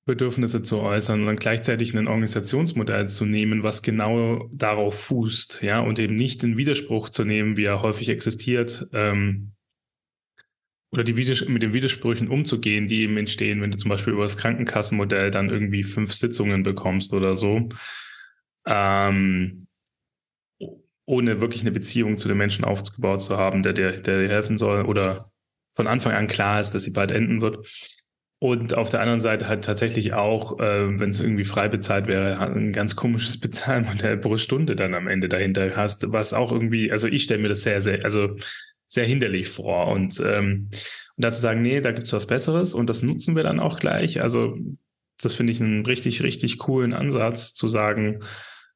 Bedürfnisse 0.04 0.62
zu 0.62 0.80
äußern 0.80 1.20
und 1.20 1.26
dann 1.26 1.36
gleichzeitig 1.36 1.94
ein 1.94 2.08
Organisationsmodell 2.08 3.08
zu 3.08 3.24
nehmen, 3.24 3.62
was 3.62 3.82
genau 3.82 4.48
darauf 4.52 4.98
fußt, 4.98 5.62
ja, 5.62 5.80
und 5.80 5.98
eben 5.98 6.16
nicht 6.16 6.42
den 6.42 6.56
Widerspruch 6.56 7.08
zu 7.08 7.24
nehmen, 7.24 7.56
wie 7.56 7.64
er 7.64 7.82
häufig 7.82 8.08
existiert, 8.08 8.88
ähm, 8.92 9.52
oder 10.90 11.04
die 11.04 11.14
mit 11.14 11.62
den 11.62 11.72
Widersprüchen 11.72 12.28
umzugehen, 12.28 12.86
die 12.86 13.02
eben 13.02 13.16
entstehen, 13.16 13.62
wenn 13.62 13.70
du 13.70 13.78
zum 13.78 13.88
Beispiel 13.88 14.12
über 14.12 14.24
das 14.24 14.36
Krankenkassenmodell 14.36 15.30
dann 15.30 15.48
irgendwie 15.48 15.84
fünf 15.84 16.12
Sitzungen 16.12 16.62
bekommst 16.62 17.14
oder 17.14 17.34
so, 17.34 17.70
ähm, 18.66 19.66
ohne 21.06 21.40
wirklich 21.40 21.62
eine 21.62 21.72
Beziehung 21.72 22.16
zu 22.16 22.28
den 22.28 22.36
Menschen 22.36 22.64
aufgebaut 22.64 23.22
zu 23.22 23.38
haben, 23.38 23.62
der 23.62 23.72
dir, 23.72 23.92
der 24.00 24.20
dir 24.20 24.28
helfen 24.28 24.58
soll 24.58 24.84
oder 24.84 25.30
von 25.72 25.86
Anfang 25.86 26.12
an 26.12 26.26
klar 26.26 26.60
ist, 26.60 26.72
dass 26.72 26.82
sie 26.82 26.90
bald 26.90 27.10
enden 27.10 27.40
wird. 27.40 27.66
Und 28.42 28.74
auf 28.74 28.90
der 28.90 29.00
anderen 29.00 29.20
Seite 29.20 29.46
halt 29.46 29.62
tatsächlich 29.62 30.14
auch, 30.14 30.59
äh, 30.59 30.98
wenn 30.98 31.11
es 31.11 31.20
irgendwie 31.20 31.44
frei 31.44 31.68
bezahlt 31.68 32.09
wäre, 32.09 32.40
ein 32.40 32.72
ganz 32.72 32.96
komisches 32.96 33.38
Bezahlmodell 33.40 34.16
pro 34.16 34.37
Stunde 34.37 34.74
dann 34.74 34.94
am 34.94 35.07
Ende 35.07 35.28
dahinter 35.28 35.76
hast, 35.76 36.11
was 36.11 36.35
auch 36.35 36.50
irgendwie, 36.50 36.90
also 36.90 37.07
ich 37.07 37.22
stelle 37.22 37.40
mir 37.40 37.50
das 37.50 37.62
sehr, 37.62 37.81
sehr, 37.81 38.02
also 38.02 38.37
sehr 38.88 39.05
hinderlich 39.05 39.48
vor. 39.48 39.87
Und, 39.87 40.20
ähm, 40.26 40.70
und 41.16 41.24
dazu 41.24 41.40
sagen, 41.40 41.62
nee, 41.62 41.81
da 41.81 41.92
gibt's 41.92 42.12
was 42.12 42.26
Besseres 42.26 42.74
und 42.74 42.88
das 42.90 43.05
nutzen 43.05 43.37
wir 43.37 43.44
dann 43.44 43.61
auch 43.61 43.78
gleich. 43.78 44.20
Also 44.20 44.59
das 45.20 45.35
finde 45.35 45.52
ich 45.52 45.61
einen 45.61 45.87
richtig, 45.87 46.24
richtig 46.24 46.59
coolen 46.59 46.94
Ansatz 46.94 47.55
zu 47.55 47.68
sagen, 47.68 48.24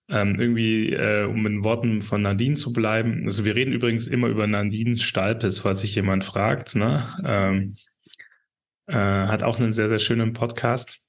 ähm, 0.09 0.37
irgendwie, 0.39 0.93
äh, 0.93 1.25
um 1.25 1.45
in 1.45 1.65
Worten 1.65 2.03
von 2.03 2.23
Nadine 2.23 2.55
zu 2.55 2.73
bleiben. 2.73 3.25
Also 3.25 3.45
wir 3.45 3.57
reden 3.57 3.73
übrigens 3.73 4.07
immer 4.07 4.29
über 4.29 4.47
Nadine 4.47 4.97
Stalpes, 4.97 5.59
falls 5.59 5.81
sich 5.81 5.97
jemand 5.97 6.23
fragt. 6.23 6.77
Ne? 6.77 7.03
Ähm, 7.25 7.75
äh, 8.87 8.95
hat 8.95 9.43
auch 9.43 9.59
einen 9.59 9.73
sehr, 9.73 9.89
sehr 9.89 9.99
schönen 9.99 10.33
Podcast. 10.33 11.01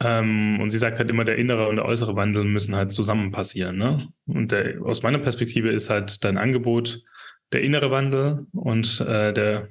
Ähm, 0.00 0.60
und 0.60 0.70
sie 0.70 0.78
sagt 0.78 0.98
halt 0.98 1.10
immer, 1.10 1.24
der 1.24 1.38
innere 1.38 1.68
und 1.68 1.76
der 1.76 1.84
äußere 1.84 2.14
Wandel 2.14 2.44
müssen 2.44 2.76
halt 2.76 2.92
zusammen 2.92 3.32
passieren. 3.32 3.78
Ne? 3.78 4.08
Und 4.26 4.52
der, 4.52 4.80
aus 4.82 5.02
meiner 5.02 5.18
Perspektive 5.18 5.70
ist 5.70 5.90
halt 5.90 6.22
dein 6.24 6.38
Angebot 6.38 7.02
der 7.52 7.62
innere 7.62 7.90
Wandel 7.90 8.46
und 8.52 9.00
äh, 9.00 9.32
der 9.32 9.68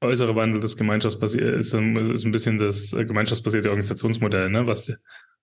äußere 0.00 0.34
Wandel 0.34 0.60
des 0.60 0.76
Gemeinschaftsbasiert 0.76 1.56
ist, 1.56 1.74
ist 1.74 1.74
ein 1.74 2.30
bisschen 2.30 2.58
das 2.58 2.92
gemeinschaftsbasierte 2.92 3.68
Organisationsmodell, 3.68 4.48
ne? 4.48 4.66
was, 4.66 4.92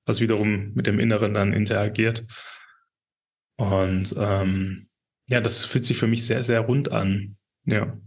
was 0.05 0.21
wiederum 0.21 0.73
mit 0.73 0.87
dem 0.87 0.99
Inneren 0.99 1.33
dann 1.33 1.53
interagiert. 1.53 2.25
Und 3.57 4.13
ähm, 4.17 4.87
ja, 5.27 5.41
das 5.41 5.65
fühlt 5.65 5.85
sich 5.85 5.97
für 5.97 6.07
mich 6.07 6.25
sehr, 6.25 6.43
sehr 6.43 6.61
rund 6.61 6.91
an. 6.91 7.37
Ja. 7.65 7.97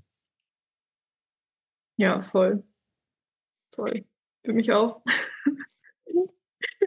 Ja, 1.99 2.21
voll. 2.23 2.63
Voll. 3.75 4.05
Für 4.45 4.53
mich 4.53 4.73
auch. 4.73 5.03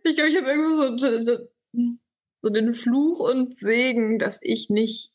ich 0.04 0.16
glaube, 0.16 0.30
ich 0.30 0.38
habe 0.38 0.50
irgendwo 0.50 0.98
so, 0.98 1.48
so 2.42 2.50
den 2.50 2.74
Fluch 2.74 3.20
und 3.20 3.56
Segen, 3.56 4.20
dass 4.20 4.40
ich 4.42 4.70
nicht 4.70 5.14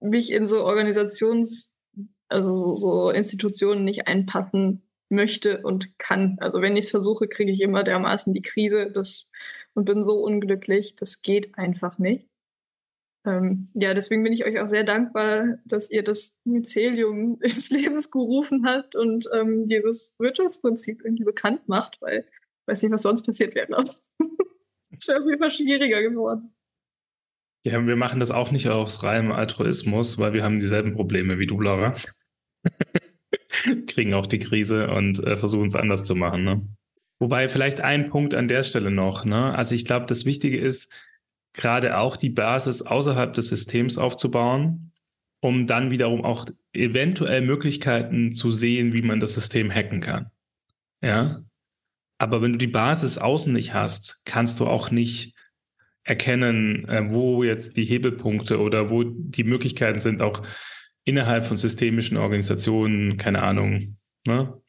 mich 0.00 0.32
in 0.32 0.46
so 0.46 0.64
Organisations, 0.64 1.70
also 2.28 2.76
so 2.76 3.10
Institutionen 3.10 3.84
nicht 3.84 4.08
einpassen 4.08 4.82
möchte 5.10 5.62
und 5.62 5.98
kann. 5.98 6.38
Also 6.40 6.62
wenn 6.62 6.76
ich 6.76 6.86
es 6.86 6.90
versuche, 6.90 7.28
kriege 7.28 7.52
ich 7.52 7.60
immer 7.60 7.84
dermaßen 7.84 8.32
die 8.32 8.42
Krise 8.42 8.90
das, 8.90 9.30
und 9.74 9.84
bin 9.84 10.04
so 10.04 10.22
unglücklich. 10.22 10.94
Das 10.94 11.22
geht 11.22 11.56
einfach 11.58 11.98
nicht. 11.98 12.27
Ähm, 13.28 13.68
ja, 13.74 13.92
deswegen 13.92 14.22
bin 14.22 14.32
ich 14.32 14.46
euch 14.46 14.58
auch 14.58 14.68
sehr 14.68 14.84
dankbar, 14.84 15.58
dass 15.66 15.90
ihr 15.90 16.02
das 16.02 16.40
Mycelium 16.44 17.38
ins 17.42 17.68
Leben 17.70 17.96
gerufen 18.10 18.66
habt 18.66 18.94
und 18.96 19.28
ähm, 19.34 19.66
dieses 19.66 20.14
Wirtschaftsprinzip 20.18 21.04
irgendwie 21.04 21.24
bekannt 21.24 21.68
macht, 21.68 22.00
weil 22.00 22.24
ich 22.26 22.66
weiß 22.66 22.82
nicht, 22.82 22.92
was 22.92 23.02
sonst 23.02 23.26
passiert 23.26 23.54
wäre. 23.54 23.68
Es 24.90 25.08
wäre 25.08 25.20
auf 25.20 25.26
jeden 25.26 25.38
Fall 25.38 25.50
schwieriger 25.50 26.00
geworden. 26.02 26.54
Ja, 27.66 27.84
wir 27.86 27.96
machen 27.96 28.20
das 28.20 28.30
auch 28.30 28.50
nicht 28.50 28.68
aus 28.68 29.02
reinem 29.02 29.32
Altruismus, 29.32 30.18
weil 30.18 30.32
wir 30.32 30.42
haben 30.42 30.58
dieselben 30.58 30.94
Probleme 30.94 31.38
wie 31.38 31.46
du, 31.46 31.60
Laura. 31.60 31.94
Kriegen 33.86 34.14
auch 34.14 34.26
die 34.26 34.38
Krise 34.38 34.88
und 34.88 35.22
äh, 35.26 35.36
versuchen 35.36 35.66
es 35.66 35.74
anders 35.74 36.04
zu 36.04 36.14
machen. 36.14 36.44
Ne? 36.44 36.66
Wobei 37.18 37.48
vielleicht 37.48 37.80
ein 37.80 38.08
Punkt 38.08 38.34
an 38.34 38.48
der 38.48 38.62
Stelle 38.62 38.90
noch. 38.90 39.24
Ne? 39.24 39.54
Also 39.54 39.74
ich 39.74 39.84
glaube, 39.84 40.06
das 40.06 40.24
Wichtige 40.24 40.58
ist, 40.58 40.94
gerade 41.58 41.98
auch 41.98 42.16
die 42.16 42.30
Basis 42.30 42.82
außerhalb 42.82 43.32
des 43.32 43.48
Systems 43.48 43.98
aufzubauen, 43.98 44.92
um 45.40 45.66
dann 45.66 45.90
wiederum 45.90 46.24
auch 46.24 46.46
eventuell 46.72 47.42
Möglichkeiten 47.42 48.32
zu 48.32 48.50
sehen, 48.52 48.94
wie 48.94 49.02
man 49.02 49.20
das 49.20 49.34
System 49.34 49.70
hacken 49.70 50.00
kann. 50.00 50.30
Ja. 51.02 51.42
Aber 52.18 52.42
wenn 52.42 52.52
du 52.52 52.58
die 52.58 52.68
Basis 52.68 53.18
außen 53.18 53.52
nicht 53.52 53.74
hast, 53.74 54.22
kannst 54.24 54.60
du 54.60 54.66
auch 54.66 54.90
nicht 54.90 55.34
erkennen, 56.04 56.88
äh, 56.88 57.10
wo 57.10 57.42
jetzt 57.42 57.76
die 57.76 57.84
Hebelpunkte 57.84 58.60
oder 58.60 58.88
wo 58.88 59.02
die 59.04 59.44
Möglichkeiten 59.44 59.98
sind, 59.98 60.22
auch 60.22 60.42
innerhalb 61.04 61.44
von 61.44 61.56
systemischen 61.56 62.16
Organisationen, 62.16 63.16
keine 63.16 63.42
Ahnung, 63.42 63.98
ne? 64.26 64.60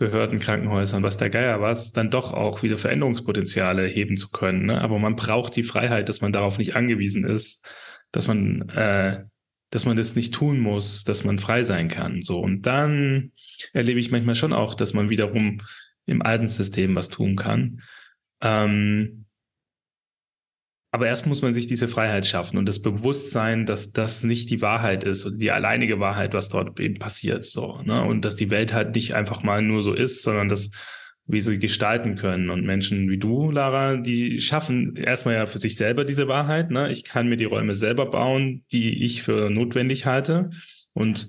Behörden, 0.00 0.40
Krankenhäusern, 0.40 1.02
was 1.02 1.18
der 1.18 1.28
Geier 1.28 1.60
was, 1.60 1.92
dann 1.92 2.10
doch 2.10 2.32
auch 2.32 2.62
wieder 2.62 2.78
Veränderungspotenziale 2.78 3.86
heben 3.86 4.16
zu 4.16 4.30
können. 4.30 4.64
Ne? 4.64 4.80
Aber 4.80 4.98
man 4.98 5.14
braucht 5.14 5.54
die 5.56 5.62
Freiheit, 5.62 6.08
dass 6.08 6.22
man 6.22 6.32
darauf 6.32 6.56
nicht 6.56 6.74
angewiesen 6.74 7.24
ist, 7.24 7.66
dass 8.10 8.26
man, 8.26 8.66
äh, 8.70 9.24
dass 9.68 9.84
man 9.84 9.98
das 9.98 10.16
nicht 10.16 10.32
tun 10.32 10.58
muss, 10.58 11.04
dass 11.04 11.24
man 11.24 11.38
frei 11.38 11.62
sein 11.62 11.88
kann. 11.88 12.22
So 12.22 12.40
und 12.40 12.62
dann 12.62 13.32
erlebe 13.74 14.00
ich 14.00 14.10
manchmal 14.10 14.36
schon 14.36 14.54
auch, 14.54 14.74
dass 14.74 14.94
man 14.94 15.10
wiederum 15.10 15.58
im 16.06 16.22
alten 16.22 16.48
System 16.48 16.96
was 16.96 17.10
tun 17.10 17.36
kann. 17.36 17.82
Ähm, 18.40 19.26
aber 20.92 21.06
erst 21.06 21.26
muss 21.26 21.42
man 21.42 21.54
sich 21.54 21.66
diese 21.66 21.86
Freiheit 21.86 22.26
schaffen 22.26 22.58
und 22.58 22.66
das 22.66 22.82
Bewusstsein, 22.82 23.64
dass 23.64 23.92
das 23.92 24.24
nicht 24.24 24.50
die 24.50 24.60
Wahrheit 24.60 25.04
ist 25.04 25.24
oder 25.24 25.36
die 25.36 25.52
alleinige 25.52 26.00
Wahrheit, 26.00 26.34
was 26.34 26.48
dort 26.48 26.80
eben 26.80 26.98
passiert, 26.98 27.44
so, 27.44 27.80
ne? 27.82 28.02
Und 28.02 28.24
dass 28.24 28.36
die 28.36 28.50
Welt 28.50 28.72
halt 28.72 28.94
nicht 28.94 29.14
einfach 29.14 29.42
mal 29.42 29.62
nur 29.62 29.82
so 29.82 29.94
ist, 29.94 30.22
sondern 30.22 30.48
dass 30.48 30.70
wir 31.30 31.42
sie 31.42 31.58
gestalten 31.58 32.16
können. 32.16 32.50
Und 32.50 32.64
Menschen 32.64 33.08
wie 33.08 33.18
du, 33.18 33.50
Lara, 33.50 33.96
die 33.96 34.40
schaffen 34.40 34.96
erstmal 34.96 35.34
ja 35.34 35.46
für 35.46 35.58
sich 35.58 35.76
selber 35.76 36.04
diese 36.04 36.28
Wahrheit. 36.28 36.70
Ne? 36.70 36.90
Ich 36.90 37.04
kann 37.04 37.28
mir 37.28 37.36
die 37.36 37.44
Räume 37.44 37.74
selber 37.74 38.06
bauen, 38.06 38.64
die 38.72 39.04
ich 39.04 39.22
für 39.22 39.50
notwendig 39.50 40.06
halte. 40.06 40.50
Und 40.92 41.28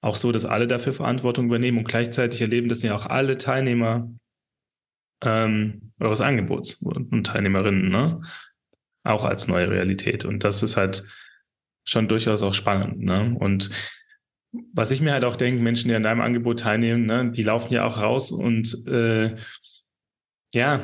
auch 0.00 0.16
so, 0.16 0.32
dass 0.32 0.46
alle 0.46 0.66
dafür 0.66 0.92
Verantwortung 0.92 1.46
übernehmen 1.46 1.78
und 1.78 1.88
gleichzeitig 1.88 2.40
erleben 2.40 2.68
das 2.68 2.82
ja 2.82 2.94
auch 2.94 3.06
alle 3.06 3.36
Teilnehmer 3.36 4.10
ähm, 5.24 5.92
eures 5.98 6.20
Angebots 6.20 6.74
und 6.74 7.26
Teilnehmerinnen. 7.26 7.88
Ne? 7.88 8.20
Auch 9.08 9.24
als 9.24 9.48
neue 9.48 9.70
Realität. 9.70 10.24
Und 10.24 10.44
das 10.44 10.62
ist 10.62 10.76
halt 10.76 11.04
schon 11.84 12.08
durchaus 12.08 12.42
auch 12.42 12.54
spannend. 12.54 13.00
Ne? 13.02 13.34
Und 13.38 13.70
was 14.72 14.90
ich 14.90 15.00
mir 15.00 15.12
halt 15.12 15.24
auch 15.24 15.36
denke, 15.36 15.62
Menschen, 15.62 15.88
die 15.88 15.94
an 15.94 16.02
deinem 16.02 16.20
Angebot 16.20 16.60
teilnehmen, 16.60 17.06
ne, 17.06 17.30
die 17.30 17.42
laufen 17.42 17.72
ja 17.72 17.84
auch 17.84 18.00
raus 18.00 18.30
und 18.30 18.86
äh, 18.86 19.34
ja, 20.54 20.80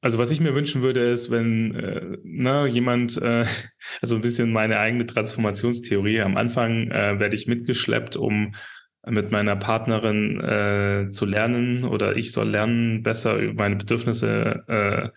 also 0.00 0.18
was 0.18 0.30
ich 0.30 0.40
mir 0.40 0.54
wünschen 0.54 0.82
würde, 0.82 1.00
ist, 1.00 1.30
wenn 1.30 1.74
äh, 1.74 2.18
ne, 2.24 2.66
jemand, 2.66 3.20
äh, 3.20 3.44
also 4.00 4.16
ein 4.16 4.20
bisschen 4.20 4.52
meine 4.52 4.78
eigene 4.78 5.06
Transformationstheorie, 5.06 6.20
am 6.20 6.36
Anfang 6.36 6.90
äh, 6.90 7.18
werde 7.20 7.36
ich 7.36 7.46
mitgeschleppt, 7.46 8.16
um 8.16 8.54
mit 9.06 9.30
meiner 9.30 9.56
Partnerin 9.56 10.40
äh, 10.40 11.10
zu 11.10 11.24
lernen 11.24 11.84
oder 11.84 12.16
ich 12.16 12.32
soll 12.32 12.50
lernen, 12.50 13.02
besser 13.02 13.36
über 13.36 13.54
meine 13.54 13.76
Bedürfnisse 13.76 14.64
äh, 14.66 15.08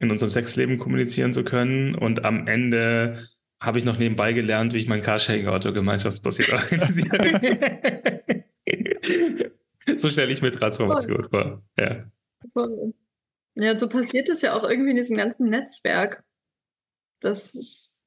in 0.00 0.10
unserem 0.10 0.30
Sexleben 0.30 0.78
kommunizieren 0.78 1.32
zu 1.32 1.44
können. 1.44 1.94
Und 1.94 2.24
am 2.24 2.46
Ende 2.46 3.18
habe 3.60 3.78
ich 3.78 3.84
noch 3.84 3.98
nebenbei 3.98 4.32
gelernt, 4.32 4.72
wie 4.72 4.78
ich 4.78 4.86
mein 4.86 5.02
Carsharing-Auto 5.02 5.72
gemeinschaftsbasiert 5.72 6.52
organisiere. 6.52 8.22
so 9.96 10.08
stelle 10.08 10.30
ich 10.32 10.42
mir 10.42 10.52
Transformation 10.52 11.24
vor. 11.24 11.62
Ja. 11.78 12.00
Ja, 13.54 13.76
so 13.76 13.88
passiert 13.88 14.28
es 14.28 14.42
ja 14.42 14.54
auch 14.54 14.62
irgendwie 14.62 14.90
in 14.90 14.96
diesem 14.96 15.16
ganzen 15.16 15.48
Netzwerk. 15.48 16.22
Das 17.20 17.56
ist, 17.56 18.04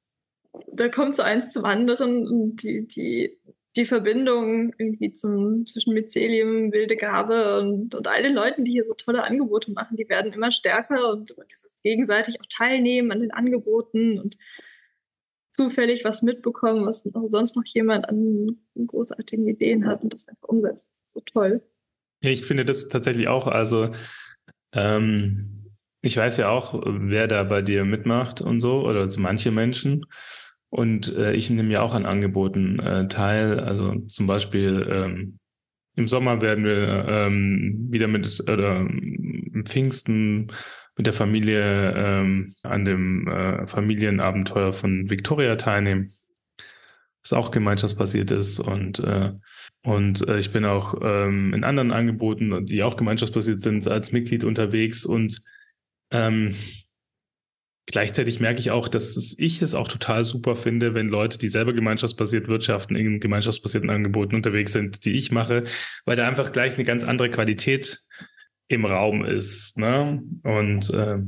da 0.72 0.88
kommt 0.88 1.16
so 1.16 1.22
eins 1.22 1.50
zum 1.50 1.66
anderen 1.66 2.26
und 2.26 2.62
die, 2.62 2.86
die 2.86 3.38
die 3.76 3.86
Verbindung 3.86 4.74
irgendwie 4.76 5.12
zum, 5.12 5.66
zwischen 5.66 5.94
Mycelium, 5.94 6.72
Wilde 6.72 6.96
Gabe 6.96 7.60
und, 7.60 7.94
und 7.94 8.06
all 8.06 8.22
den 8.22 8.34
Leuten, 8.34 8.64
die 8.64 8.72
hier 8.72 8.84
so 8.84 8.94
tolle 8.94 9.24
Angebote 9.24 9.72
machen, 9.72 9.96
die 9.96 10.08
werden 10.08 10.32
immer 10.32 10.50
stärker 10.50 11.12
und, 11.12 11.34
dieses 11.50 11.76
gegenseitig 11.82 12.40
auch 12.40 12.46
teilnehmen 12.50 13.12
an 13.12 13.20
den 13.20 13.30
Angeboten 13.30 14.18
und 14.18 14.36
zufällig 15.52 16.04
was 16.04 16.22
mitbekommen, 16.22 16.86
was 16.86 17.02
sonst 17.28 17.56
noch 17.56 17.64
jemand 17.66 18.08
an 18.08 18.58
großartigen 18.86 19.48
Ideen 19.48 19.86
hat 19.86 20.02
und 20.02 20.12
das 20.12 20.28
einfach 20.28 20.48
umsetzt. 20.48 20.90
Das 20.90 21.00
ist 21.00 21.10
so 21.10 21.20
toll. 21.20 21.62
Ja, 22.22 22.30
ich 22.30 22.44
finde 22.44 22.64
das 22.64 22.88
tatsächlich 22.88 23.28
auch. 23.28 23.46
Also 23.46 23.90
ähm, 24.72 25.76
ich 26.02 26.16
weiß 26.16 26.36
ja 26.38 26.50
auch, 26.50 26.82
wer 26.84 27.28
da 27.28 27.44
bei 27.44 27.62
dir 27.62 27.84
mitmacht 27.84 28.40
und 28.40 28.60
so, 28.60 28.86
oder 28.86 29.06
so 29.08 29.20
manche 29.20 29.50
Menschen. 29.50 30.04
Und 30.72 31.14
äh, 31.16 31.34
ich 31.34 31.50
nehme 31.50 31.70
ja 31.70 31.82
auch 31.82 31.92
an 31.92 32.06
Angeboten 32.06 32.78
äh, 32.78 33.06
teil. 33.06 33.60
Also 33.60 33.94
zum 34.06 34.26
Beispiel 34.26 34.88
ähm, 34.90 35.38
im 35.96 36.06
Sommer 36.06 36.40
werden 36.40 36.64
wir 36.64 37.04
ähm, 37.06 37.88
wieder 37.90 38.08
mit 38.08 38.40
oder 38.40 38.78
im 38.78 39.64
Pfingsten 39.66 40.46
mit 40.96 41.04
der 41.04 41.12
Familie 41.12 41.92
ähm, 41.94 42.54
an 42.62 42.86
dem 42.86 43.28
äh, 43.28 43.66
Familienabenteuer 43.66 44.72
von 44.72 45.10
Victoria 45.10 45.56
teilnehmen, 45.56 46.10
was 47.22 47.34
auch 47.34 47.50
gemeinschaftsbasiert 47.50 48.30
ist. 48.30 48.58
Und, 48.58 48.98
äh, 49.00 49.32
und 49.82 50.26
äh, 50.26 50.38
ich 50.38 50.52
bin 50.52 50.64
auch 50.64 50.94
ähm, 51.02 51.52
in 51.52 51.64
anderen 51.64 51.92
Angeboten, 51.92 52.64
die 52.64 52.82
auch 52.82 52.96
gemeinschaftsbasiert 52.96 53.60
sind, 53.60 53.86
als 53.88 54.10
Mitglied 54.10 54.44
unterwegs. 54.44 55.04
Und 55.04 55.42
ähm, 56.10 56.54
Gleichzeitig 57.86 58.38
merke 58.38 58.60
ich 58.60 58.70
auch, 58.70 58.88
dass 58.88 59.34
ich 59.38 59.58
das 59.58 59.74
auch 59.74 59.88
total 59.88 60.22
super 60.22 60.56
finde, 60.56 60.94
wenn 60.94 61.08
Leute, 61.08 61.36
die 61.36 61.48
selber 61.48 61.72
gemeinschaftsbasiert 61.72 62.46
wirtschaften, 62.46 62.94
in 62.94 63.18
gemeinschaftsbasierten 63.18 63.90
Angeboten 63.90 64.36
unterwegs 64.36 64.72
sind, 64.72 65.04
die 65.04 65.12
ich 65.12 65.32
mache, 65.32 65.64
weil 66.04 66.16
da 66.16 66.28
einfach 66.28 66.52
gleich 66.52 66.74
eine 66.74 66.84
ganz 66.84 67.02
andere 67.02 67.28
Qualität 67.30 68.00
im 68.68 68.84
Raum 68.84 69.24
ist. 69.24 69.78
Ne? 69.78 70.22
Und 70.44 70.90
äh, 70.90 71.18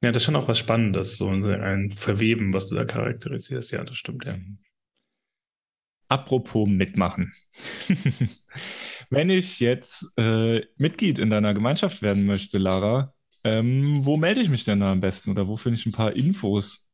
ja, 0.00 0.12
das 0.12 0.22
ist 0.22 0.24
schon 0.24 0.36
auch 0.36 0.46
was 0.46 0.58
Spannendes, 0.58 1.18
so 1.18 1.28
ein 1.28 1.92
Verweben, 1.92 2.52
was 2.54 2.68
du 2.68 2.76
da 2.76 2.84
charakterisierst. 2.84 3.72
Ja, 3.72 3.82
das 3.82 3.96
stimmt, 3.96 4.24
ja. 4.24 4.38
Apropos 6.06 6.68
mitmachen. 6.68 7.34
Wenn 9.10 9.28
ich 9.28 9.58
jetzt 9.58 10.06
äh, 10.16 10.62
Mitglied 10.76 11.18
in 11.18 11.30
deiner 11.30 11.52
Gemeinschaft 11.52 12.00
werden 12.00 12.26
möchte, 12.26 12.58
Lara, 12.58 13.12
ähm, 13.48 14.04
wo 14.04 14.16
melde 14.16 14.40
ich 14.40 14.50
mich 14.50 14.64
denn 14.64 14.80
da 14.80 14.92
am 14.92 15.00
besten 15.00 15.30
oder 15.30 15.48
wo 15.48 15.56
finde 15.56 15.78
ich 15.78 15.86
ein 15.86 15.92
paar 15.92 16.14
Infos? 16.14 16.88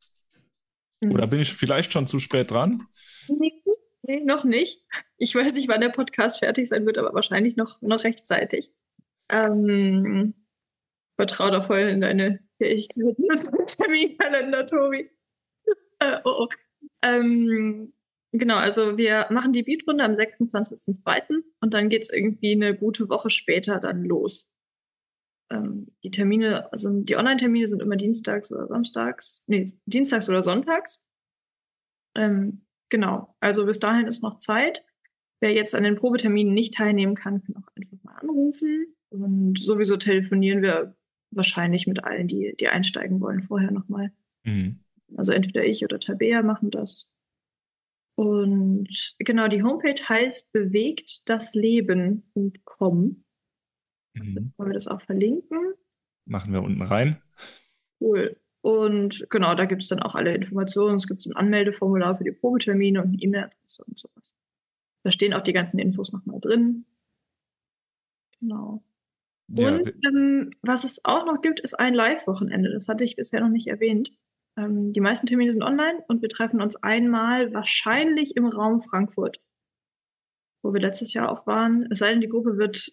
Mhm. 1.00 1.12
Oder 1.12 1.26
bin 1.26 1.40
ich 1.40 1.52
vielleicht 1.52 1.92
schon 1.92 2.06
zu 2.06 2.18
spät 2.20 2.50
dran? 2.50 2.86
Nee, 3.28 3.62
nee, 4.02 4.20
noch 4.20 4.44
nicht. 4.44 4.84
Ich 5.16 5.34
weiß 5.34 5.54
nicht, 5.54 5.68
wann 5.68 5.80
der 5.80 5.88
Podcast 5.88 6.38
fertig 6.38 6.68
sein 6.68 6.86
wird, 6.86 6.98
aber 6.98 7.12
wahrscheinlich 7.14 7.56
noch, 7.56 7.82
noch 7.82 8.04
rechtzeitig. 8.04 8.70
Ähm, 9.28 10.34
vertraue 11.16 11.50
da 11.50 11.62
voll 11.62 11.80
in 11.80 12.00
deine 12.00 12.40
Fähigkeiten 12.58 13.24
und 13.58 13.76
Terminkalender, 13.76 14.66
Tobi. 14.66 15.10
äh, 15.98 16.18
oh, 16.24 16.44
oh. 16.44 16.48
Ähm, 17.02 17.92
genau, 18.32 18.56
also 18.56 18.96
wir 18.96 19.26
machen 19.30 19.52
die 19.52 19.62
Beatrunde 19.62 20.04
am 20.04 20.12
26.02. 20.12 21.42
und 21.60 21.74
dann 21.74 21.88
geht 21.88 22.02
es 22.02 22.12
irgendwie 22.12 22.52
eine 22.52 22.76
gute 22.76 23.08
Woche 23.08 23.30
später 23.30 23.80
dann 23.80 24.04
los. 24.04 24.53
Ähm, 25.50 25.88
die 26.02 26.10
Termine, 26.10 26.72
also 26.72 26.90
die 27.02 27.16
Online-Termine 27.16 27.66
sind 27.66 27.82
immer 27.82 27.96
dienstags 27.96 28.52
oder 28.52 28.66
samstags, 28.66 29.44
nee, 29.46 29.66
dienstags 29.86 30.28
oder 30.28 30.42
sonntags. 30.42 31.06
Ähm, 32.14 32.64
genau, 32.88 33.36
also 33.40 33.66
bis 33.66 33.78
dahin 33.78 34.06
ist 34.06 34.22
noch 34.22 34.38
Zeit. 34.38 34.84
Wer 35.40 35.52
jetzt 35.52 35.74
an 35.74 35.82
den 35.82 35.96
Probeterminen 35.96 36.54
nicht 36.54 36.74
teilnehmen 36.74 37.14
kann, 37.14 37.42
kann 37.42 37.56
auch 37.56 37.68
einfach 37.76 38.02
mal 38.02 38.14
anrufen. 38.14 38.94
Und 39.10 39.58
sowieso 39.58 39.96
telefonieren 39.96 40.62
wir 40.62 40.96
wahrscheinlich 41.30 41.86
mit 41.86 42.04
allen, 42.04 42.28
die, 42.28 42.54
die 42.58 42.68
einsteigen 42.68 43.20
wollen, 43.20 43.40
vorher 43.40 43.70
nochmal. 43.70 44.12
Mhm. 44.44 44.80
Also 45.16 45.32
entweder 45.32 45.64
ich 45.64 45.84
oder 45.84 45.98
Tabea 45.98 46.42
machen 46.42 46.70
das. 46.70 47.14
Und 48.16 49.16
genau, 49.18 49.48
die 49.48 49.62
Homepage 49.62 50.00
heißt 50.08 50.52
bewegt 50.52 51.28
das 51.28 51.54
Leben.com. 51.54 53.23
Mhm. 54.14 54.52
Wollen 54.56 54.70
wir 54.70 54.74
das 54.74 54.88
auch 54.88 55.00
verlinken? 55.00 55.74
Machen 56.24 56.52
wir 56.52 56.62
unten 56.62 56.82
rein. 56.82 57.20
Cool. 58.00 58.36
Und 58.62 59.26
genau, 59.28 59.54
da 59.54 59.66
gibt 59.66 59.82
es 59.82 59.88
dann 59.88 60.00
auch 60.00 60.14
alle 60.14 60.34
Informationen. 60.34 60.96
Es 60.96 61.06
gibt 61.06 61.26
ein 61.26 61.36
Anmeldeformular 61.36 62.16
für 62.16 62.24
die 62.24 62.32
Probetermine 62.32 63.02
und 63.02 63.08
eine 63.08 63.18
E-Mail-Adresse 63.18 63.84
und 63.86 63.98
sowas. 63.98 64.36
Da 65.02 65.10
stehen 65.10 65.34
auch 65.34 65.42
die 65.42 65.52
ganzen 65.52 65.78
Infos 65.78 66.12
nochmal 66.12 66.40
drin. 66.40 66.86
Genau. 68.40 68.82
Ja, 69.48 69.68
und 69.68 69.92
ähm, 70.06 70.50
was 70.62 70.84
es 70.84 71.04
auch 71.04 71.26
noch 71.26 71.42
gibt, 71.42 71.60
ist 71.60 71.74
ein 71.74 71.92
Live-Wochenende. 71.92 72.70
Das 72.72 72.88
hatte 72.88 73.04
ich 73.04 73.16
bisher 73.16 73.42
noch 73.42 73.50
nicht 73.50 73.66
erwähnt. 73.66 74.16
Ähm, 74.56 74.92
die 74.94 75.00
meisten 75.00 75.26
Termine 75.26 75.52
sind 75.52 75.62
online 75.62 76.02
und 76.08 76.22
wir 76.22 76.30
treffen 76.30 76.62
uns 76.62 76.76
einmal 76.76 77.52
wahrscheinlich 77.52 78.36
im 78.36 78.46
Raum 78.46 78.80
Frankfurt, 78.80 79.42
wo 80.62 80.72
wir 80.72 80.80
letztes 80.80 81.12
Jahr 81.12 81.30
auch 81.30 81.46
waren. 81.46 81.86
Es 81.90 81.98
sei 81.98 82.10
denn, 82.10 82.22
die 82.22 82.28
Gruppe 82.28 82.56
wird 82.56 82.92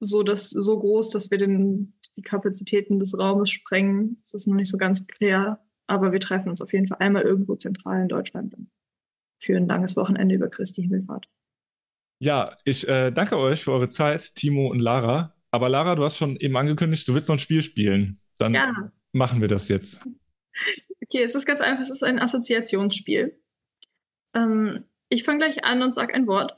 so, 0.00 0.22
dass, 0.22 0.50
so 0.50 0.78
groß, 0.78 1.10
dass 1.10 1.30
wir 1.30 1.38
den, 1.38 1.94
die 2.16 2.22
Kapazitäten 2.22 2.98
des 2.98 3.18
Raumes 3.18 3.50
sprengen. 3.50 4.18
Das 4.22 4.34
ist 4.34 4.46
noch 4.46 4.56
nicht 4.56 4.70
so 4.70 4.78
ganz 4.78 5.06
klar. 5.06 5.64
Aber 5.86 6.12
wir 6.12 6.20
treffen 6.20 6.48
uns 6.50 6.62
auf 6.62 6.72
jeden 6.72 6.86
Fall 6.86 6.98
einmal 7.00 7.22
irgendwo 7.22 7.54
zentral 7.56 8.02
in 8.02 8.08
Deutschland 8.08 8.54
für 9.38 9.56
ein 9.56 9.66
langes 9.66 9.96
Wochenende 9.96 10.34
über 10.34 10.48
Christi 10.48 10.82
Himmelfahrt. 10.82 11.28
Ja, 12.20 12.56
ich 12.64 12.86
äh, 12.86 13.10
danke 13.10 13.38
euch 13.38 13.64
für 13.64 13.72
eure 13.72 13.88
Zeit, 13.88 14.34
Timo 14.34 14.68
und 14.70 14.78
Lara. 14.78 15.34
Aber 15.50 15.68
Lara, 15.68 15.96
du 15.96 16.04
hast 16.04 16.16
schon 16.16 16.36
eben 16.36 16.56
angekündigt, 16.56 17.08
du 17.08 17.14
willst 17.14 17.28
noch 17.28 17.36
ein 17.36 17.40
Spiel 17.40 17.62
spielen. 17.62 18.20
Dann 18.38 18.54
ja. 18.54 18.92
machen 19.12 19.40
wir 19.40 19.48
das 19.48 19.68
jetzt. 19.68 19.98
Okay, 21.02 21.22
es 21.22 21.34
ist 21.34 21.46
ganz 21.46 21.60
einfach, 21.60 21.82
es 21.82 21.90
ist 21.90 22.04
ein 22.04 22.20
Assoziationsspiel. 22.20 23.40
Ähm, 24.34 24.84
ich 25.08 25.24
fange 25.24 25.38
gleich 25.38 25.64
an 25.64 25.82
und 25.82 25.92
sage 25.92 26.14
ein 26.14 26.26
Wort. 26.26 26.56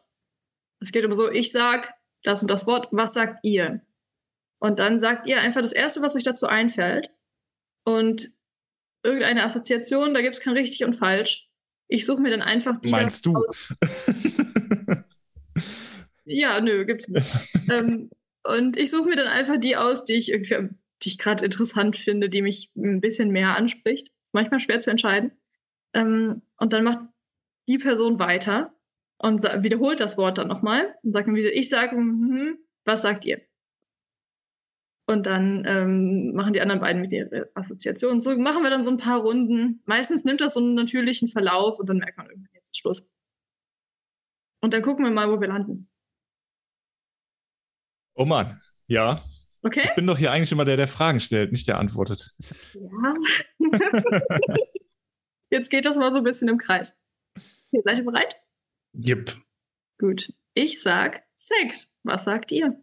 Es 0.81 0.93
geht 0.93 1.05
immer 1.05 1.15
so, 1.15 1.31
ich 1.31 1.53
sag 1.53 1.95
das 2.23 2.43
und 2.43 2.51
das 2.51 2.67
Wort, 2.67 2.89
was 2.91 3.15
sagt 3.15 3.41
ihr? 3.43 3.81
Und 4.59 4.79
dann 4.79 4.99
sagt 4.99 5.27
ihr 5.27 5.41
einfach 5.41 5.61
das 5.61 5.73
Erste, 5.73 6.03
was 6.03 6.15
euch 6.15 6.23
dazu 6.23 6.47
einfällt. 6.47 7.11
Und 7.85 8.31
irgendeine 9.03 9.45
Assoziation, 9.45 10.15
da 10.15 10.23
gibt 10.23 10.37
es 10.37 10.41
kein 10.41 10.55
richtig 10.55 10.85
und 10.85 10.95
falsch. 10.95 11.51
Ich 11.89 12.07
suche 12.07 12.23
mir 12.23 12.31
dann 12.31 12.43
einfach 12.43 12.81
die. 12.81 12.91
Meinst 12.91 13.27
du? 13.27 13.35
ja, 16.25 16.61
nö, 16.61 16.87
gibt's 16.87 17.09
nicht. 17.09 17.27
ähm, 17.71 18.11
und 18.45 18.77
ich 18.77 18.91
suche 18.91 19.09
mir 19.09 19.17
dann 19.17 19.27
einfach 19.27 19.59
die 19.59 19.77
aus, 19.77 20.05
die 20.05 20.15
ich 20.15 20.31
irgendwie, 20.31 20.69
die 21.03 21.09
ich 21.09 21.19
gerade 21.19 21.45
interessant 21.45 21.97
finde, 21.97 22.29
die 22.29 22.43
mich 22.43 22.71
ein 22.77 23.01
bisschen 23.01 23.31
mehr 23.31 23.57
anspricht. 23.57 24.13
Manchmal 24.33 24.61
schwer 24.61 24.81
zu 24.81 24.91
entscheiden. 24.91 25.33
Ähm, 25.93 26.43
und 26.57 26.73
dann 26.73 26.85
macht 26.85 27.01
die 27.69 27.79
Person 27.79 28.19
weiter 28.19 28.75
und 29.23 29.43
wiederholt 29.43 30.01
das 30.01 30.19
Wort 30.19 30.39
dann 30.39 30.49
nochmal 30.49 30.95
und 31.03 31.13
sagt 31.13 31.29
dann 31.29 31.35
wieder, 31.35 31.53
ich 31.53 31.69
sage, 31.69 31.97
hm, 31.97 32.59
was 32.85 33.03
sagt 33.03 33.25
ihr? 33.25 33.41
Und 35.07 35.27
dann 35.27 35.65
ähm, 35.67 36.33
machen 36.35 36.53
die 36.53 36.61
anderen 36.61 36.81
beiden 36.81 37.01
mit 37.01 37.13
ihrer 37.13 37.47
Assoziation. 37.55 38.21
So 38.21 38.37
machen 38.37 38.63
wir 38.63 38.71
dann 38.71 38.83
so 38.83 38.91
ein 38.91 38.99
paar 38.99 39.21
Runden. 39.21 39.83
Meistens 39.85 40.25
nimmt 40.25 40.41
das 40.41 40.55
so 40.55 40.61
einen 40.61 40.75
natürlichen 40.75 41.29
Verlauf 41.29 41.79
und 41.79 41.89
dann 41.89 41.99
merkt 41.99 42.19
man 42.19 42.29
irgendwann, 42.29 42.51
jetzt 42.55 42.77
Schluss. 42.77 43.11
Und 44.61 44.73
dann 44.75 44.83
gucken 44.83 45.05
wir 45.05 45.13
mal, 45.13 45.29
wo 45.29 45.41
wir 45.41 45.49
landen. 45.49 45.89
Oh 48.15 48.25
Mann, 48.25 48.61
ja. 48.87 49.21
Okay. 49.63 49.83
Ich 49.85 49.95
bin 49.95 50.07
doch 50.07 50.19
hier 50.19 50.33
eigentlich 50.33 50.53
immer 50.53 50.65
der, 50.65 50.77
der 50.77 50.89
Fragen 50.89 51.21
stellt, 51.21 51.53
nicht 51.53 51.69
der 51.69 51.79
antwortet. 51.79 52.35
Ja. 52.75 53.15
Jetzt 55.51 55.71
geht 55.71 55.87
das 55.87 55.97
mal 55.97 56.13
so 56.13 56.19
ein 56.19 56.25
bisschen 56.25 56.49
im 56.49 56.59
Kreis. 56.59 57.01
Okay, 57.37 57.83
seid 57.85 57.99
ihr 57.99 58.05
bereit? 58.05 58.37
Yep. 58.95 59.37
Gut. 59.99 60.33
Ich 60.55 60.83
sag 60.83 61.23
Sex. 61.37 61.99
Was 62.03 62.25
sagt 62.25 62.53
ihr? 62.53 62.83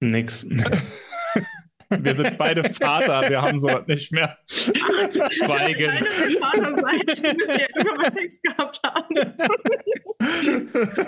Nix. 0.00 0.46
Wir 1.90 2.14
sind 2.14 2.36
beide 2.36 2.68
Vater, 2.68 3.30
wir 3.30 3.40
haben 3.40 3.58
sowas 3.58 3.86
nicht 3.86 4.12
mehr. 4.12 4.36
Schweigen. 4.46 6.04
Wenn 6.04 6.30
ihr 6.30 6.38
Vater 6.38 6.74
seid, 6.74 7.06
müsst 7.06 7.24
ihr 7.24 7.68
irgendwann 7.74 8.12
Sex 8.12 8.42
gehabt 8.42 8.80
haben. 8.84 9.16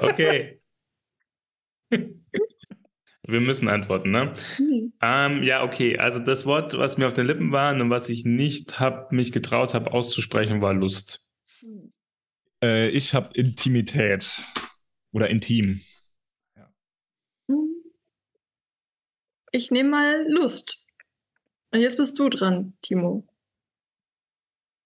Okay. 0.01 0.63
Wir 3.27 3.41
müssen 3.41 3.69
antworten, 3.69 4.11
ne? 4.11 4.33
Mhm. 4.59 4.95
Ähm, 5.03 5.43
ja, 5.43 5.63
okay. 5.65 5.99
Also 5.99 6.19
das 6.19 6.47
Wort, 6.47 6.77
was 6.79 6.97
mir 6.97 7.07
auf 7.07 7.13
den 7.13 7.27
Lippen 7.27 7.53
war 7.53 7.75
und 7.75 7.91
was 7.91 8.09
ich 8.09 8.25
nicht 8.25 8.81
hab, 8.81 9.13
mich 9.13 9.33
getraut 9.33 9.75
habe 9.75 9.93
auszusprechen, 9.93 10.63
war 10.63 10.73
Lust. 10.73 11.23
Äh, 12.63 12.89
ich 12.89 13.15
habe 13.15 13.35
Intimität 13.35 14.43
oder 15.13 15.29
intim. 15.29 15.81
Ja. 16.57 16.73
Ich 19.53 19.71
nehme 19.71 19.91
mal 19.91 20.27
Lust. 20.29 20.85
Und 21.73 21.81
jetzt 21.81 21.97
bist 21.97 22.19
du 22.19 22.29
dran, 22.29 22.77
Timo. 22.83 23.27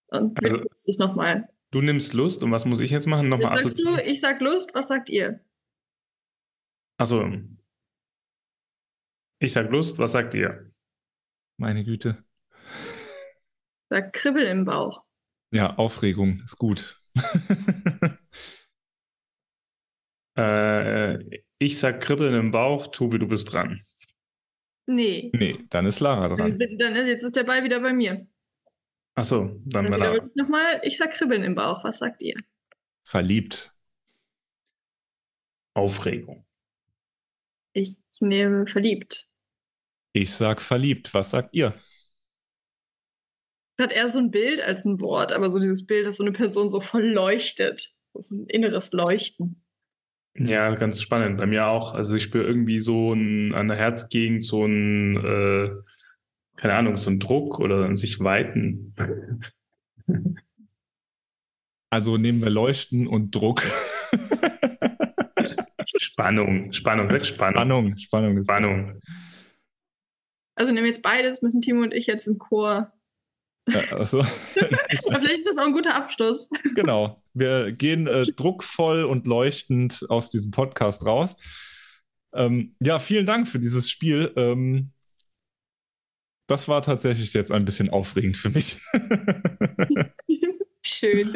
Und 0.09 0.43
also, 0.45 0.65
es 0.71 0.99
nochmal. 0.99 1.49
Du 1.71 1.81
nimmst 1.81 2.13
Lust 2.13 2.43
und 2.45 2.53
was 2.53 2.67
muss 2.67 2.81
ich 2.81 2.91
jetzt 2.91 3.07
machen? 3.07 3.29
Nochmal 3.29 3.61
sagst 3.61 3.81
du, 3.81 3.97
ich 3.97 4.21
sag 4.21 4.41
Lust, 4.41 4.75
was 4.75 4.89
sagt 4.89 5.11
ihr? 5.11 5.41
Achso. 6.99 7.29
Ich 9.41 9.53
sag 9.53 9.71
Lust, 9.71 9.99
was 9.99 10.13
sagt 10.13 10.35
ihr? 10.35 10.73
Meine 11.57 11.85
Güte. 11.85 12.25
Sag 13.91 14.13
Kribbel 14.13 14.45
im 14.45 14.65
Bauch. 14.65 15.05
Ja, 15.53 15.77
Aufregung 15.77 16.41
ist 16.45 16.59
gut. 16.59 17.04
äh, 20.37 21.19
ich 21.59 21.79
sag 21.79 22.01
Kribbeln 22.01 22.35
im 22.35 22.51
Bauch, 22.51 22.89
Tobi, 22.89 23.19
du 23.19 23.29
bist 23.29 23.53
dran. 23.53 23.81
Nee. 24.87 25.31
Nee, 25.35 25.59
dann 25.71 25.87
ist 25.87 26.01
Lara 26.01 26.29
dran. 26.29 26.59
Dann, 26.59 26.77
dann 26.79 26.97
ist, 26.97 27.09
jetzt 27.09 27.23
ist 27.23 27.37
der 27.37 27.45
Ball 27.45 27.65
wieder 27.65 27.81
bei 27.81 27.93
mir. 27.93 28.27
Achso, 29.15 29.61
dann, 29.65 29.85
dann 29.85 29.91
war 29.91 29.99
Lara. 29.99 30.29
Nochmal, 30.35 30.81
ich 30.83 30.99
sag 30.99 31.13
Kribbeln 31.13 31.43
im 31.43 31.55
Bauch, 31.55 31.85
was 31.85 31.99
sagt 31.99 32.23
ihr? 32.23 32.35
Verliebt. 33.03 33.73
Aufregung. 35.75 36.47
Ich 37.73 37.97
nehme 38.21 38.67
verliebt. 38.67 39.29
Ich 40.13 40.33
sag 40.33 40.61
verliebt. 40.63 41.13
Was 41.13 41.31
sagt 41.31 41.55
ihr? 41.55 41.75
Hat 43.79 43.93
eher 43.93 44.09
so 44.09 44.21
ein 44.21 44.31
Bild 44.31 44.61
als 44.61 44.85
ein 44.85 45.01
Wort, 45.01 45.33
aber 45.33 45.51
so 45.51 45.59
dieses 45.59 45.87
Bild, 45.87 46.07
dass 46.07 46.17
so 46.17 46.25
eine 46.25 46.33
Person 46.33 46.71
so 46.71 46.81
voll 46.81 47.07
leuchtet. 47.07 47.91
So 48.15 48.35
ein 48.35 48.47
inneres 48.47 48.93
Leuchten. 48.93 49.65
Ja, 50.37 50.75
ganz 50.75 51.01
spannend. 51.01 51.39
Bei 51.39 51.47
mir 51.47 51.67
auch. 51.67 51.95
Also 51.95 52.15
ich 52.17 52.23
spüre 52.25 52.45
irgendwie 52.45 52.79
so 52.79 53.13
ein, 53.13 53.53
an 53.55 53.69
der 53.69 53.77
Herzgegend 53.77 54.45
so 54.45 54.65
ein, 54.65 55.17
äh, 55.17 55.71
keine 56.57 56.75
Ahnung, 56.75 56.97
so 56.97 57.11
ein 57.11 57.21
Druck 57.21 57.59
oder 57.59 57.85
ein 57.85 57.97
sich 57.97 58.21
weiten. 58.21 58.95
Also 61.91 62.17
nehmen 62.17 62.43
wir 62.43 62.51
Leuchten 62.51 63.07
und 63.07 63.35
Druck. 63.35 63.63
Spannung, 65.87 66.73
Spannung, 66.73 67.11
Spannung. 67.23 67.23
Spannung, 67.23 67.97
Spannung. 67.97 68.45
Spannung. 68.45 69.01
Also 70.57 70.73
nehmen 70.73 70.85
wir 70.85 70.91
jetzt 70.91 71.03
beides, 71.03 71.43
müssen 71.43 71.61
Timo 71.61 71.83
und 71.83 71.95
ich 71.95 72.07
jetzt 72.07 72.27
im 72.27 72.39
Chor. 72.39 72.93
Ja, 73.69 73.81
also. 73.97 74.23
vielleicht 74.49 75.39
ist 75.39 75.47
das 75.47 75.59
auch 75.59 75.67
ein 75.67 75.73
guter 75.73 75.95
Abschluss. 75.95 76.51
Genau. 76.75 77.23
Wir 77.33 77.73
gehen 77.73 78.07
äh, 78.07 78.25
druckvoll 78.25 79.05
und 79.05 79.27
leuchtend 79.27 80.05
aus 80.09 80.31
diesem 80.31 80.51
Podcast 80.51 81.07
raus. 81.07 81.35
Ähm, 82.35 82.77
ja, 82.81 82.99
vielen 82.99 83.27
Dank 83.27 83.49
für 83.49 83.59
dieses 83.59 83.91
Spiel. 83.91 84.33
Ähm, 84.37 84.93
das 86.47 86.69
war 86.69 86.83
tatsächlich 86.83 87.33
jetzt 87.33 87.51
ein 87.53 87.65
bisschen 87.65 87.91
aufregend 87.91 88.37
für 88.37 88.51
mich. 88.51 88.81
Schön. 90.85 91.35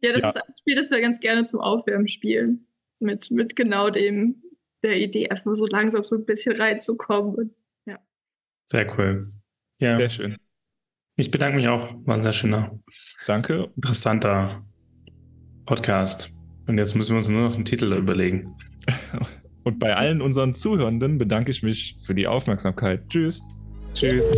Ja, 0.00 0.12
das 0.12 0.22
ja. 0.22 0.28
ist 0.28 0.36
ein 0.36 0.54
Spiel, 0.58 0.74
das 0.76 0.90
wir 0.90 1.00
ganz 1.00 1.20
gerne 1.20 1.46
zum 1.46 1.60
Aufwärmen 1.60 2.08
spielen. 2.08 2.66
Mit, 3.00 3.30
mit 3.30 3.56
genau 3.56 3.90
dem, 3.90 4.42
der 4.84 4.98
Idee, 4.98 5.28
einfach 5.28 5.54
so 5.54 5.66
langsam 5.66 6.04
so 6.04 6.16
ein 6.16 6.24
bisschen 6.24 6.54
reinzukommen. 6.56 7.34
Und, 7.34 7.54
ja. 7.86 7.98
Sehr 8.66 8.86
cool. 8.96 9.26
Ja. 9.82 9.96
Sehr 9.96 10.08
schön. 10.10 10.36
Ich 11.16 11.32
bedanke 11.32 11.56
mich 11.56 11.66
auch. 11.66 11.88
War 12.06 12.14
ein 12.14 12.22
sehr 12.22 12.32
schöner, 12.32 12.78
Danke. 13.26 13.68
interessanter 13.74 14.64
Podcast. 15.66 16.32
Und 16.68 16.78
jetzt 16.78 16.94
müssen 16.94 17.10
wir 17.10 17.16
uns 17.16 17.28
nur 17.28 17.48
noch 17.48 17.56
einen 17.56 17.64
Titel 17.64 17.92
überlegen. 17.92 18.56
Und 19.64 19.80
bei 19.80 19.96
allen 19.96 20.22
unseren 20.22 20.54
Zuhörenden 20.54 21.18
bedanke 21.18 21.50
ich 21.50 21.64
mich 21.64 21.96
für 22.00 22.14
die 22.14 22.28
Aufmerksamkeit. 22.28 23.08
Tschüss. 23.08 23.42
Tschüss. 23.92 24.30